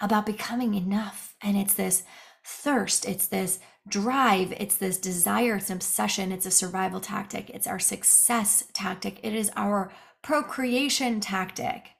about 0.00 0.24
becoming 0.24 0.72
enough. 0.72 1.34
And 1.42 1.58
it's 1.58 1.74
this 1.74 2.02
thirst, 2.46 3.04
it's 3.04 3.26
this 3.26 3.58
drive, 3.88 4.52
it's 4.52 4.76
this 4.76 4.98
desire, 4.98 5.56
it's 5.56 5.70
an 5.70 5.76
obsession, 5.76 6.32
it's 6.32 6.46
a 6.46 6.50
survival 6.50 7.00
tactic, 7.00 7.50
it's 7.50 7.66
our 7.66 7.78
success 7.78 8.64
tactic, 8.72 9.18
it 9.22 9.34
is 9.34 9.50
our 9.56 9.92
procreation 10.22 11.20
tactic. 11.20 11.90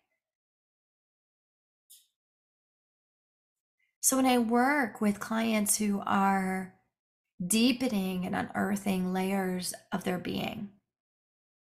So 4.00 4.16
when 4.16 4.26
I 4.26 4.38
work 4.38 5.00
with 5.00 5.20
clients 5.20 5.78
who 5.78 6.02
are 6.04 6.74
deepening 7.44 8.26
and 8.26 8.34
unearthing 8.34 9.12
layers 9.12 9.74
of 9.92 10.04
their 10.04 10.18
being, 10.18 10.70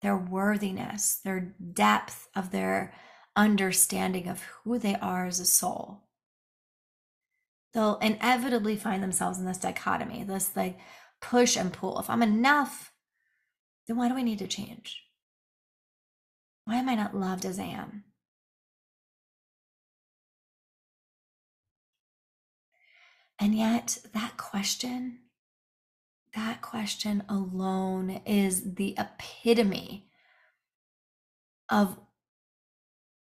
their 0.02 0.18
worthiness, 0.18 1.20
their 1.24 1.56
depth 1.74 2.28
of 2.36 2.52
their 2.52 2.94
understanding 3.36 4.28
of 4.28 4.44
who 4.44 4.80
they 4.80 4.96
are 4.96 5.26
as 5.26 5.40
a 5.40 5.46
soul, 5.46 6.05
they'll 7.76 7.98
inevitably 7.98 8.78
find 8.78 9.04
themselves 9.04 9.38
in 9.38 9.46
this 9.46 9.58
dichotomy, 9.58 10.24
this 10.24 10.56
like 10.56 10.80
push 11.22 11.58
and 11.58 11.74
pull. 11.74 12.00
If 12.00 12.10
I'm 12.10 12.24
enough, 12.24 12.94
then 13.86 13.98
why 13.98 14.08
do 14.08 14.16
I 14.16 14.22
need 14.22 14.40
to 14.40 14.48
change? 14.48 15.04
Why 16.64 16.78
am 16.78 16.88
I 16.88 16.96
not 16.96 17.16
loved 17.16 17.46
as 17.46 17.60
I 17.60 17.66
am? 17.66 18.06
And 23.38 23.54
yet, 23.54 23.98
that 24.14 24.38
question, 24.38 25.20
that 26.34 26.62
question 26.62 27.24
alone 27.28 28.22
is 28.26 28.76
the 28.76 28.96
epitome 28.98 30.08
of 31.70 32.00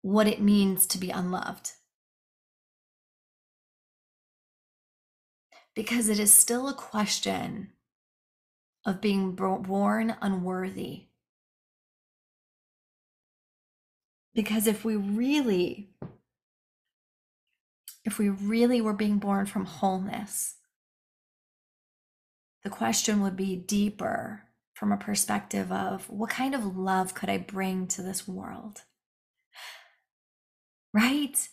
what 0.01 0.27
it 0.27 0.41
means 0.41 0.85
to 0.87 0.97
be 0.97 1.09
unloved. 1.09 1.71
Because 5.75 6.09
it 6.09 6.19
is 6.19 6.31
still 6.31 6.67
a 6.67 6.73
question 6.73 7.71
of 8.85 9.01
being 9.01 9.35
born 9.35 10.15
unworthy. 10.21 11.05
Because 14.33 14.67
if 14.67 14.83
we 14.83 14.95
really 14.95 15.89
if 18.05 18.17
we 18.17 18.29
really 18.29 18.81
were 18.81 18.93
being 18.93 19.17
born 19.17 19.45
from 19.45 19.65
wholeness, 19.65 20.55
the 22.63 22.69
question 22.69 23.21
would 23.21 23.37
be 23.37 23.55
deeper 23.55 24.43
from 24.73 24.91
a 24.91 24.97
perspective 24.97 25.71
of 25.71 26.09
what 26.09 26.29
kind 26.29 26.53
of 26.53 26.75
love 26.77 27.13
could 27.13 27.29
I 27.29 27.37
bring 27.37 27.87
to 27.87 28.01
this 28.01 28.27
world? 28.27 28.81
Right? 30.93 31.47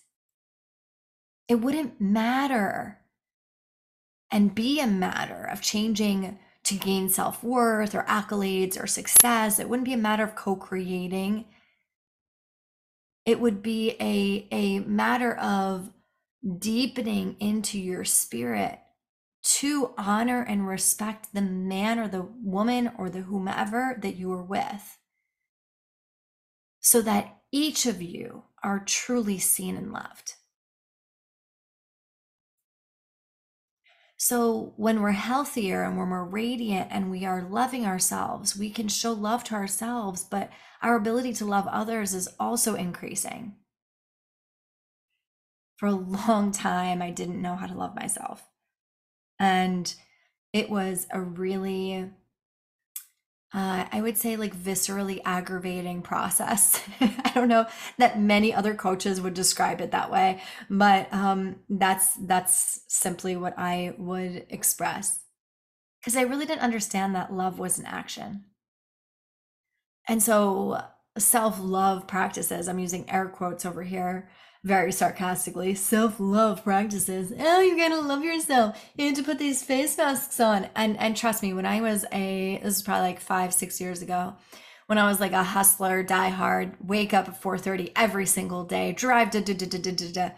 It 1.49 1.57
wouldn't 1.57 2.01
matter 2.01 3.00
and 4.31 4.55
be 4.55 4.81
a 4.81 4.87
matter 4.87 5.45
of 5.45 5.61
changing 5.61 6.39
to 6.65 6.75
gain 6.75 7.09
self 7.09 7.43
worth 7.43 7.95
or 7.95 8.03
accolades 8.05 8.81
or 8.81 8.87
success. 8.87 9.59
It 9.59 9.69
wouldn't 9.69 9.87
be 9.87 9.93
a 9.93 9.99
matter 9.99 10.25
of 10.25 10.35
co 10.35 10.57
creating. 10.57 11.47
It 13.27 13.41
would 13.41 13.63
be 13.63 13.97
a, 14.01 14.47
a 14.51 14.79
matter 14.81 15.35
of 15.35 15.91
deepening 16.59 17.37
into 17.39 17.79
your 17.79 18.05
spirit 18.05 18.79
to 19.43 19.95
honor 19.97 20.43
and 20.43 20.67
respect 20.67 21.29
the 21.33 21.43
man 21.43 21.99
or 21.99 22.09
the 22.09 22.23
woman 22.43 22.93
or 22.99 23.09
the 23.09 23.23
whomever 23.23 23.99
that 24.01 24.17
you 24.17 24.33
are 24.33 24.43
with 24.43 24.99
so 26.81 27.03
that 27.03 27.39
each 27.53 27.87
of 27.87 28.01
you 28.03 28.43
are 28.63 28.81
truly 28.81 29.39
seen 29.39 29.77
and 29.77 29.93
loved. 29.93 30.35
So, 34.23 34.75
when 34.77 35.01
we're 35.01 35.13
healthier 35.13 35.83
and 35.83 35.97
when 35.97 36.11
we're 36.11 36.19
more 36.19 36.25
radiant 36.27 36.89
and 36.91 37.11
we 37.11 37.25
are 37.25 37.41
loving 37.43 37.87
ourselves, 37.87 38.55
we 38.55 38.69
can 38.69 38.87
show 38.89 39.13
love 39.13 39.45
to 39.45 39.55
ourselves, 39.55 40.25
but 40.25 40.51
our 40.83 40.95
ability 40.95 41.33
to 41.35 41.47
love 41.47 41.67
others 41.69 42.13
is 42.13 42.29
also 42.39 42.75
increasing 42.75 43.57
for 45.81 45.87
a 45.87 45.93
long 46.29 46.53
time, 46.53 47.01
I 47.03 47.11
didn't 47.11 47.43
know 47.43 47.57
how 47.57 47.67
to 47.67 47.75
love 47.75 47.97
myself. 47.97 48.47
And 49.41 49.93
it 50.53 50.69
was 50.69 51.07
a 51.11 51.21
really, 51.21 52.11
uh, 53.53 53.87
I 53.91 54.01
would 54.01 54.17
say, 54.17 54.37
like 54.37 54.57
viscerally 54.57 55.21
aggravating 55.25 56.03
process. 56.03 56.81
I 57.01 57.33
don't 57.35 57.49
know 57.49 57.67
that 57.99 58.21
many 58.21 58.55
other 58.55 58.75
coaches 58.75 59.21
would 59.21 59.35
describe 59.35 59.81
it 59.81 59.91
that 59.91 60.11
way, 60.11 60.41
but 60.69 61.13
um, 61.13 61.57
that's 61.69 62.15
that's 62.15 62.83
simply 62.87 63.37
what 63.37 63.55
I 63.59 63.95
would 63.99 64.47
express 64.51 65.21
because 66.01 66.17
I 66.17 66.23
really 66.23 66.47
didn't 66.47 66.63
understand 66.63 67.15
that 67.15 67.33
love 67.33 67.59
was 67.59 67.79
an 67.79 67.87
action. 67.87 68.45
And 70.09 70.23
so, 70.23 70.83
self 71.19 71.59
love 71.61 72.07
practices, 72.07 72.69
I'm 72.69 72.79
using 72.79 73.09
air 73.11 73.29
quotes 73.29 73.67
over 73.67 73.83
here, 73.83 74.31
very 74.63 74.93
sarcastically, 74.93 75.75
self 75.75 76.17
love 76.19 76.63
practices. 76.65 77.33
Oh, 77.39 77.61
you 77.61 77.77
gotta 77.77 78.01
love 78.01 78.23
yourself. 78.23 78.79
You 78.97 79.07
need 79.07 79.17
to 79.17 79.23
put 79.23 79.39
these 79.39 79.63
face 79.63 79.97
masks 79.97 80.39
on. 80.39 80.69
And 80.75 80.99
and 80.99 81.17
trust 81.17 81.43
me, 81.43 81.55
when 81.55 81.67
I 81.67 81.81
was 81.81 82.05
a 82.13 82.61
this 82.63 82.77
is 82.77 82.83
probably 82.83 83.09
like 83.09 83.21
five, 83.21 83.55
six 83.55 83.81
years 83.81 84.03
ago, 84.03 84.35
when 84.87 84.99
I 84.99 85.09
was 85.09 85.21
like 85.21 85.33
a 85.33 85.43
hustler, 85.43 86.03
die 86.03 86.29
hard, 86.29 86.77
wake 86.85 87.15
up 87.15 87.29
at 87.29 87.41
4:30 87.41 87.93
every 87.97 88.27
single 88.27 88.65
day, 88.65 88.93
drive 88.93 89.31
da 89.31 89.41
da 89.41 89.55
da 89.55 89.67
da 89.67 89.79
da 89.79 89.93
da 89.93 90.13
da. 90.13 90.31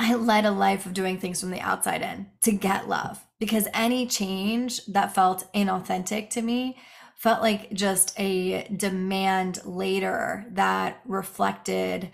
I 0.00 0.14
led 0.14 0.44
a 0.44 0.52
life 0.52 0.86
of 0.86 0.94
doing 0.94 1.18
things 1.18 1.40
from 1.40 1.50
the 1.50 1.60
outside 1.60 2.02
in 2.02 2.28
to 2.42 2.52
get 2.52 2.88
love 2.88 3.26
because 3.40 3.66
any 3.74 4.06
change 4.06 4.86
that 4.86 5.12
felt 5.14 5.52
inauthentic 5.52 6.30
to 6.30 6.42
me 6.42 6.76
felt 7.16 7.42
like 7.42 7.72
just 7.72 8.14
a 8.16 8.68
demand 8.68 9.58
later 9.64 10.46
that 10.52 11.00
reflected 11.04 12.12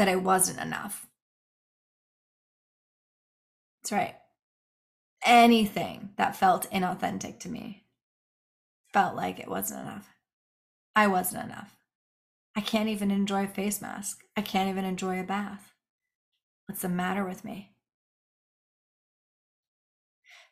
that 0.00 0.08
I 0.08 0.16
wasn't 0.16 0.58
enough. 0.58 1.06
That's 3.82 3.92
right. 3.92 4.14
Anything 5.26 6.14
that 6.16 6.34
felt 6.34 6.70
inauthentic 6.70 7.38
to 7.40 7.50
me 7.50 7.84
felt 8.94 9.14
like 9.14 9.38
it 9.38 9.46
wasn't 9.46 9.82
enough. 9.82 10.08
I 10.96 11.06
wasn't 11.06 11.44
enough. 11.44 11.76
I 12.56 12.62
can't 12.62 12.88
even 12.88 13.10
enjoy 13.10 13.44
a 13.44 13.48
face 13.48 13.82
mask. 13.82 14.22
I 14.38 14.40
can't 14.40 14.70
even 14.70 14.86
enjoy 14.86 15.20
a 15.20 15.22
bath. 15.22 15.74
What's 16.64 16.80
the 16.80 16.88
matter 16.88 17.26
with 17.26 17.44
me? 17.44 17.74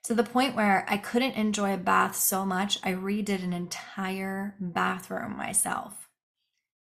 To 0.04 0.14
the 0.14 0.24
point 0.24 0.56
where 0.56 0.84
I 0.90 0.98
couldn't 0.98 1.36
enjoy 1.36 1.72
a 1.72 1.78
bath 1.78 2.16
so 2.16 2.44
much, 2.44 2.78
I 2.84 2.92
redid 2.92 3.42
an 3.42 3.54
entire 3.54 4.56
bathroom 4.60 5.38
myself. 5.38 6.10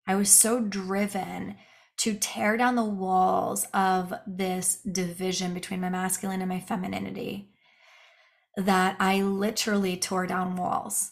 I 0.07 0.15
was 0.15 0.31
so 0.31 0.59
driven 0.59 1.57
to 1.97 2.15
tear 2.15 2.57
down 2.57 2.75
the 2.75 2.83
walls 2.83 3.65
of 3.73 4.13
this 4.27 4.79
division 4.81 5.53
between 5.53 5.81
my 5.81 5.89
masculine 5.89 6.41
and 6.41 6.49
my 6.49 6.59
femininity 6.59 7.49
that 8.57 8.95
I 8.99 9.21
literally 9.21 9.97
tore 9.97 10.27
down 10.27 10.55
walls. 10.55 11.11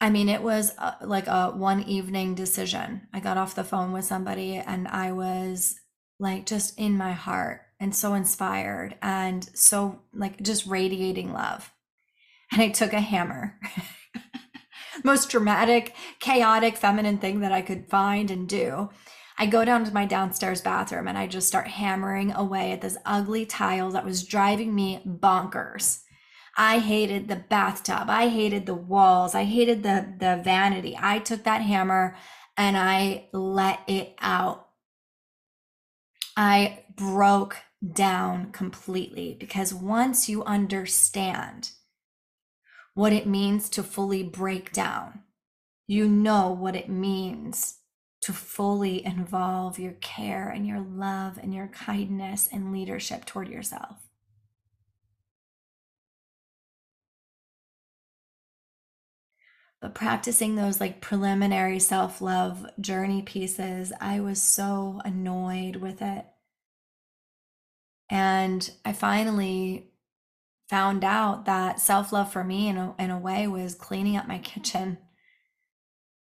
I 0.00 0.10
mean, 0.10 0.28
it 0.28 0.42
was 0.42 0.72
uh, 0.78 0.94
like 1.02 1.26
a 1.26 1.50
one 1.50 1.82
evening 1.82 2.34
decision. 2.34 3.08
I 3.12 3.20
got 3.20 3.36
off 3.36 3.54
the 3.54 3.64
phone 3.64 3.92
with 3.92 4.04
somebody 4.04 4.56
and 4.56 4.86
I 4.86 5.12
was 5.12 5.74
like 6.20 6.46
just 6.46 6.78
in 6.78 6.96
my 6.96 7.12
heart 7.12 7.62
and 7.80 7.94
so 7.94 8.14
inspired 8.14 8.96
and 9.02 9.48
so 9.54 10.00
like 10.14 10.40
just 10.42 10.66
radiating 10.66 11.32
love. 11.32 11.72
And 12.52 12.62
I 12.62 12.68
took 12.68 12.92
a 12.92 13.00
hammer. 13.00 13.58
Most 15.04 15.30
dramatic, 15.30 15.94
chaotic, 16.18 16.76
feminine 16.76 17.18
thing 17.18 17.40
that 17.40 17.52
I 17.52 17.62
could 17.62 17.88
find 17.88 18.30
and 18.30 18.48
do. 18.48 18.90
I 19.40 19.46
go 19.46 19.64
down 19.64 19.84
to 19.84 19.94
my 19.94 20.04
downstairs 20.04 20.60
bathroom 20.60 21.06
and 21.06 21.16
I 21.16 21.28
just 21.28 21.46
start 21.46 21.68
hammering 21.68 22.32
away 22.32 22.72
at 22.72 22.80
this 22.80 22.98
ugly 23.06 23.46
tile 23.46 23.90
that 23.92 24.04
was 24.04 24.24
driving 24.24 24.74
me 24.74 25.00
bonkers. 25.06 26.00
I 26.56 26.80
hated 26.80 27.28
the 27.28 27.36
bathtub. 27.36 28.10
I 28.10 28.28
hated 28.28 28.66
the 28.66 28.74
walls. 28.74 29.36
I 29.36 29.44
hated 29.44 29.84
the, 29.84 30.12
the 30.18 30.40
vanity. 30.42 30.98
I 31.00 31.20
took 31.20 31.44
that 31.44 31.62
hammer 31.62 32.16
and 32.56 32.76
I 32.76 33.28
let 33.32 33.78
it 33.86 34.16
out. 34.18 34.66
I 36.36 36.84
broke 36.96 37.58
down 37.92 38.50
completely 38.50 39.36
because 39.38 39.72
once 39.72 40.28
you 40.28 40.42
understand 40.42 41.70
what 42.94 43.12
it 43.12 43.28
means 43.28 43.68
to 43.68 43.84
fully 43.84 44.24
break 44.24 44.72
down, 44.72 45.20
you 45.86 46.08
know 46.08 46.50
what 46.50 46.74
it 46.74 46.88
means 46.88 47.77
to 48.20 48.32
fully 48.32 49.04
involve 49.04 49.78
your 49.78 49.92
care 49.92 50.48
and 50.48 50.66
your 50.66 50.80
love 50.80 51.38
and 51.38 51.54
your 51.54 51.68
kindness 51.68 52.48
and 52.52 52.72
leadership 52.72 53.24
toward 53.24 53.48
yourself. 53.48 54.08
But 59.80 59.94
practicing 59.94 60.56
those 60.56 60.80
like 60.80 61.00
preliminary 61.00 61.78
self 61.78 62.20
love 62.20 62.66
journey 62.80 63.22
pieces, 63.22 63.92
I 64.00 64.20
was 64.20 64.42
so 64.42 65.00
annoyed 65.04 65.76
with 65.76 66.02
it. 66.02 66.26
And 68.10 68.68
I 68.84 68.92
finally 68.92 69.92
found 70.68 71.04
out 71.04 71.44
that 71.46 71.78
self 71.80 72.12
love 72.12 72.32
for 72.32 72.42
me, 72.42 72.68
in 72.68 72.76
a, 72.76 72.94
in 72.98 73.10
a 73.10 73.18
way, 73.18 73.46
was 73.46 73.74
cleaning 73.74 74.16
up 74.16 74.26
my 74.26 74.38
kitchen, 74.38 74.98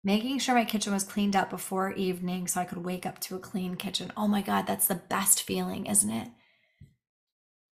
making 0.07 0.39
sure 0.39 0.55
my 0.55 0.63
kitchen 0.63 0.93
was 0.93 1.03
cleaned 1.03 1.35
up 1.35 1.49
before 1.49 1.91
evening 1.91 2.47
so 2.47 2.61
I 2.61 2.65
could 2.65 2.85
wake 2.85 3.05
up 3.05 3.19
to 3.19 3.35
a 3.35 3.39
clean 3.39 3.75
kitchen. 3.75 4.09
Oh 4.15 4.25
my 4.25 4.41
God, 4.41 4.65
that's 4.65 4.87
the 4.87 4.95
best 4.95 5.43
feeling, 5.43 5.85
isn't 5.85 6.09
it? 6.09 6.29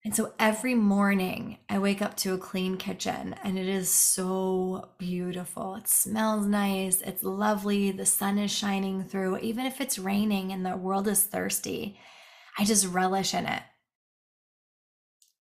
And 0.04 0.14
so 0.14 0.34
every 0.38 0.74
morning 0.74 1.56
I 1.70 1.78
wake 1.78 2.02
up 2.02 2.18
to 2.18 2.34
a 2.34 2.38
clean 2.38 2.76
kitchen 2.76 3.34
and 3.42 3.58
it 3.58 3.66
is 3.66 3.90
so 3.90 4.90
beautiful. 4.98 5.74
It 5.76 5.88
smells 5.88 6.46
nice, 6.46 7.00
it's 7.00 7.22
lovely, 7.22 7.92
the 7.92 8.04
sun 8.04 8.36
is 8.36 8.50
shining 8.50 9.04
through. 9.04 9.38
Even 9.38 9.64
if 9.64 9.80
it's 9.80 9.98
raining 9.98 10.52
and 10.52 10.66
the 10.66 10.76
world 10.76 11.08
is 11.08 11.24
thirsty, 11.24 11.98
I 12.58 12.64
just 12.64 12.86
relish 12.86 13.32
in 13.32 13.46
it. 13.46 13.62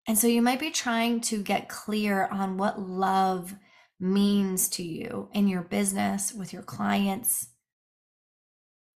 And 0.08 0.16
so 0.16 0.28
you 0.28 0.40
might 0.40 0.60
be 0.60 0.70
trying 0.70 1.20
to 1.22 1.42
get 1.42 1.68
clear 1.68 2.26
on 2.32 2.56
what 2.56 2.80
love 2.80 3.54
means 4.00 4.68
to 4.70 4.82
you 4.82 5.28
in 5.32 5.46
your 5.46 5.62
business, 5.62 6.32
with 6.32 6.52
your 6.52 6.62
clients, 6.62 7.48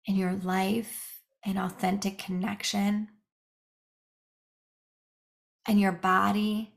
in 0.06 0.16
your 0.16 0.34
life, 0.34 1.20
in 1.46 1.58
authentic 1.58 2.18
connection, 2.18 3.10
and 5.68 5.80
your 5.80 5.92
body, 5.92 6.74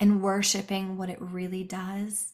and 0.00 0.22
worshiping 0.22 0.96
what 0.96 1.10
it 1.10 1.20
really 1.20 1.62
does. 1.62 2.32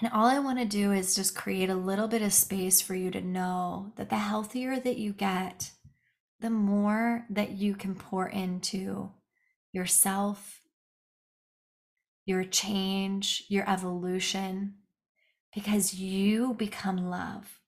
And 0.00 0.12
all 0.12 0.26
I 0.26 0.38
want 0.38 0.58
to 0.58 0.66
do 0.66 0.92
is 0.92 1.14
just 1.14 1.34
create 1.34 1.70
a 1.70 1.74
little 1.74 2.06
bit 2.06 2.20
of 2.20 2.32
space 2.32 2.82
for 2.82 2.94
you 2.94 3.10
to 3.10 3.22
know 3.22 3.92
that 3.96 4.10
the 4.10 4.16
healthier 4.16 4.78
that 4.78 4.98
you 4.98 5.14
get, 5.14 5.70
the 6.40 6.50
more 6.50 7.24
that 7.30 7.52
you 7.52 7.74
can 7.74 7.94
pour 7.94 8.28
into 8.28 9.10
yourself, 9.72 10.60
your 12.26 12.44
change, 12.44 13.44
your 13.48 13.68
evolution, 13.68 14.74
because 15.54 15.94
you 15.94 16.54
become 16.54 16.98
love. 17.08 17.60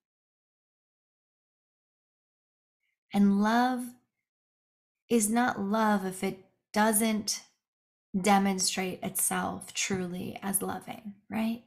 And 3.15 3.41
love 3.41 3.83
is 5.09 5.31
not 5.31 5.61
love 5.61 6.05
if 6.05 6.23
it 6.23 6.45
doesn't 6.75 7.41
demonstrate 8.21 9.03
itself 9.03 9.73
truly 9.73 10.39
as 10.43 10.61
loving, 10.61 11.15
right? 11.31 11.63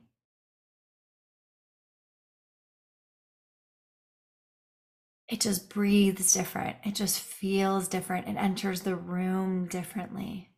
it 5.31 5.39
just 5.39 5.69
breathes 5.69 6.33
different. 6.33 6.75
It 6.83 6.93
just 6.93 7.19
feels 7.21 7.87
different. 7.87 8.27
It 8.27 8.35
enters 8.35 8.81
the 8.81 8.97
room 8.97 9.65
differently. 9.67 10.50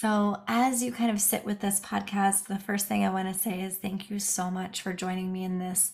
So, 0.00 0.44
as 0.46 0.80
you 0.80 0.92
kind 0.92 1.10
of 1.10 1.20
sit 1.20 1.44
with 1.44 1.58
this 1.58 1.80
podcast, 1.80 2.46
the 2.46 2.60
first 2.60 2.86
thing 2.86 3.04
I 3.04 3.10
want 3.10 3.34
to 3.34 3.34
say 3.34 3.62
is 3.62 3.78
thank 3.78 4.08
you 4.08 4.20
so 4.20 4.48
much 4.48 4.80
for 4.80 4.92
joining 4.92 5.32
me 5.32 5.42
in 5.42 5.58
this 5.58 5.92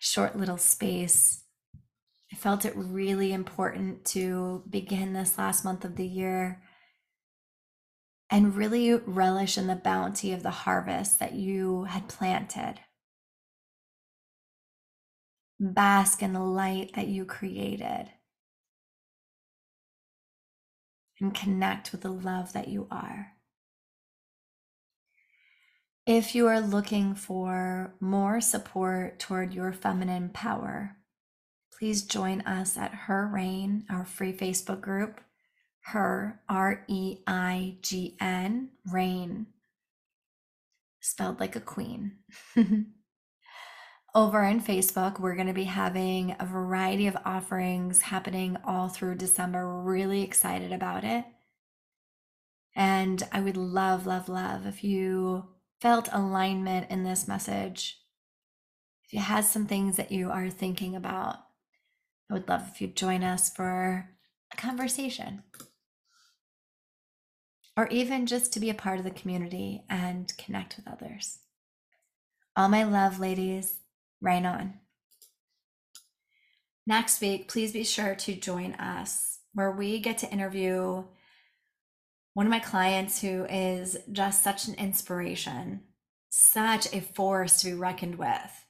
short 0.00 0.34
little 0.34 0.58
space. 0.58 1.44
I 2.32 2.34
felt 2.34 2.64
it 2.64 2.72
really 2.74 3.32
important 3.32 4.04
to 4.06 4.64
begin 4.68 5.12
this 5.12 5.38
last 5.38 5.64
month 5.64 5.84
of 5.84 5.94
the 5.94 6.04
year 6.04 6.60
and 8.30 8.56
really 8.56 8.94
relish 8.94 9.56
in 9.56 9.68
the 9.68 9.76
bounty 9.76 10.32
of 10.32 10.42
the 10.42 10.50
harvest 10.50 11.20
that 11.20 11.34
you 11.34 11.84
had 11.84 12.08
planted 12.08 12.80
bask 15.60 16.20
in 16.20 16.32
the 16.32 16.40
light 16.40 16.94
that 16.96 17.06
you 17.06 17.24
created 17.24 18.10
and 21.20 21.32
connect 21.32 21.92
with 21.92 22.00
the 22.00 22.10
love 22.10 22.52
that 22.52 22.66
you 22.66 22.88
are. 22.90 23.35
If 26.06 26.36
you 26.36 26.46
are 26.46 26.60
looking 26.60 27.16
for 27.16 27.96
more 27.98 28.40
support 28.40 29.18
toward 29.18 29.52
your 29.52 29.72
feminine 29.72 30.28
power, 30.28 30.98
please 31.76 32.02
join 32.02 32.42
us 32.42 32.76
at 32.76 32.94
Her 32.94 33.26
Reign, 33.26 33.84
our 33.90 34.04
free 34.04 34.32
Facebook 34.32 34.80
group. 34.80 35.20
Her, 35.80 36.40
R 36.48 36.84
E 36.86 37.18
I 37.26 37.78
G 37.82 38.16
N, 38.20 38.70
Reign, 38.88 39.46
spelled 41.00 41.40
like 41.40 41.56
a 41.56 41.60
queen. 41.60 42.18
over 44.14 44.44
in 44.44 44.60
Facebook, 44.60 45.18
we're 45.18 45.34
going 45.34 45.48
to 45.48 45.52
be 45.52 45.64
having 45.64 46.36
a 46.38 46.46
variety 46.46 47.08
of 47.08 47.16
offerings 47.24 48.02
happening 48.02 48.56
all 48.64 48.88
through 48.88 49.16
December. 49.16 49.66
We're 49.66 49.92
really 49.92 50.22
excited 50.22 50.72
about 50.72 51.02
it. 51.02 51.24
And 52.76 53.24
I 53.32 53.40
would 53.40 53.56
love, 53.56 54.06
love, 54.06 54.28
love 54.28 54.66
if 54.66 54.84
you 54.84 55.48
felt 55.80 56.08
alignment 56.12 56.90
in 56.90 57.04
this 57.04 57.28
message. 57.28 58.00
If 59.04 59.12
you 59.12 59.20
had 59.20 59.44
some 59.44 59.66
things 59.66 59.96
that 59.96 60.10
you 60.10 60.30
are 60.30 60.50
thinking 60.50 60.96
about, 60.96 61.36
I 62.30 62.34
would 62.34 62.48
love 62.48 62.62
if 62.72 62.80
you'd 62.80 62.96
join 62.96 63.22
us 63.22 63.50
for 63.50 64.10
a 64.52 64.56
conversation. 64.56 65.42
Or 67.76 67.88
even 67.88 68.26
just 68.26 68.52
to 68.54 68.60
be 68.60 68.70
a 68.70 68.74
part 68.74 68.98
of 68.98 69.04
the 69.04 69.10
community 69.10 69.84
and 69.88 70.32
connect 70.38 70.76
with 70.76 70.88
others. 70.88 71.38
All 72.56 72.68
my 72.68 72.84
love, 72.84 73.20
ladies. 73.20 73.76
Reign 74.20 74.46
on. 74.46 74.80
Next 76.86 77.20
week, 77.20 77.48
please 77.48 77.72
be 77.72 77.84
sure 77.84 78.14
to 78.14 78.34
join 78.34 78.72
us 78.74 79.40
where 79.52 79.70
we 79.70 79.98
get 79.98 80.18
to 80.18 80.30
interview 80.30 81.04
one 82.36 82.44
of 82.44 82.50
my 82.50 82.58
clients 82.58 83.22
who 83.22 83.46
is 83.46 83.96
just 84.12 84.44
such 84.44 84.68
an 84.68 84.74
inspiration, 84.74 85.80
such 86.28 86.92
a 86.92 87.00
force 87.00 87.62
to 87.62 87.68
be 87.68 87.72
reckoned 87.72 88.16
with. 88.16 88.66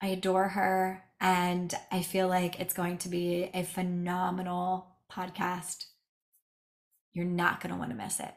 I 0.00 0.06
adore 0.06 0.50
her, 0.50 1.02
and 1.20 1.74
I 1.90 2.02
feel 2.02 2.28
like 2.28 2.60
it's 2.60 2.72
going 2.72 2.98
to 2.98 3.08
be 3.08 3.50
a 3.52 3.64
phenomenal 3.64 4.94
podcast. 5.10 5.86
You're 7.14 7.24
not 7.24 7.60
going 7.60 7.72
to 7.72 7.78
want 7.80 7.90
to 7.90 7.96
miss 7.96 8.20
it. 8.20 8.32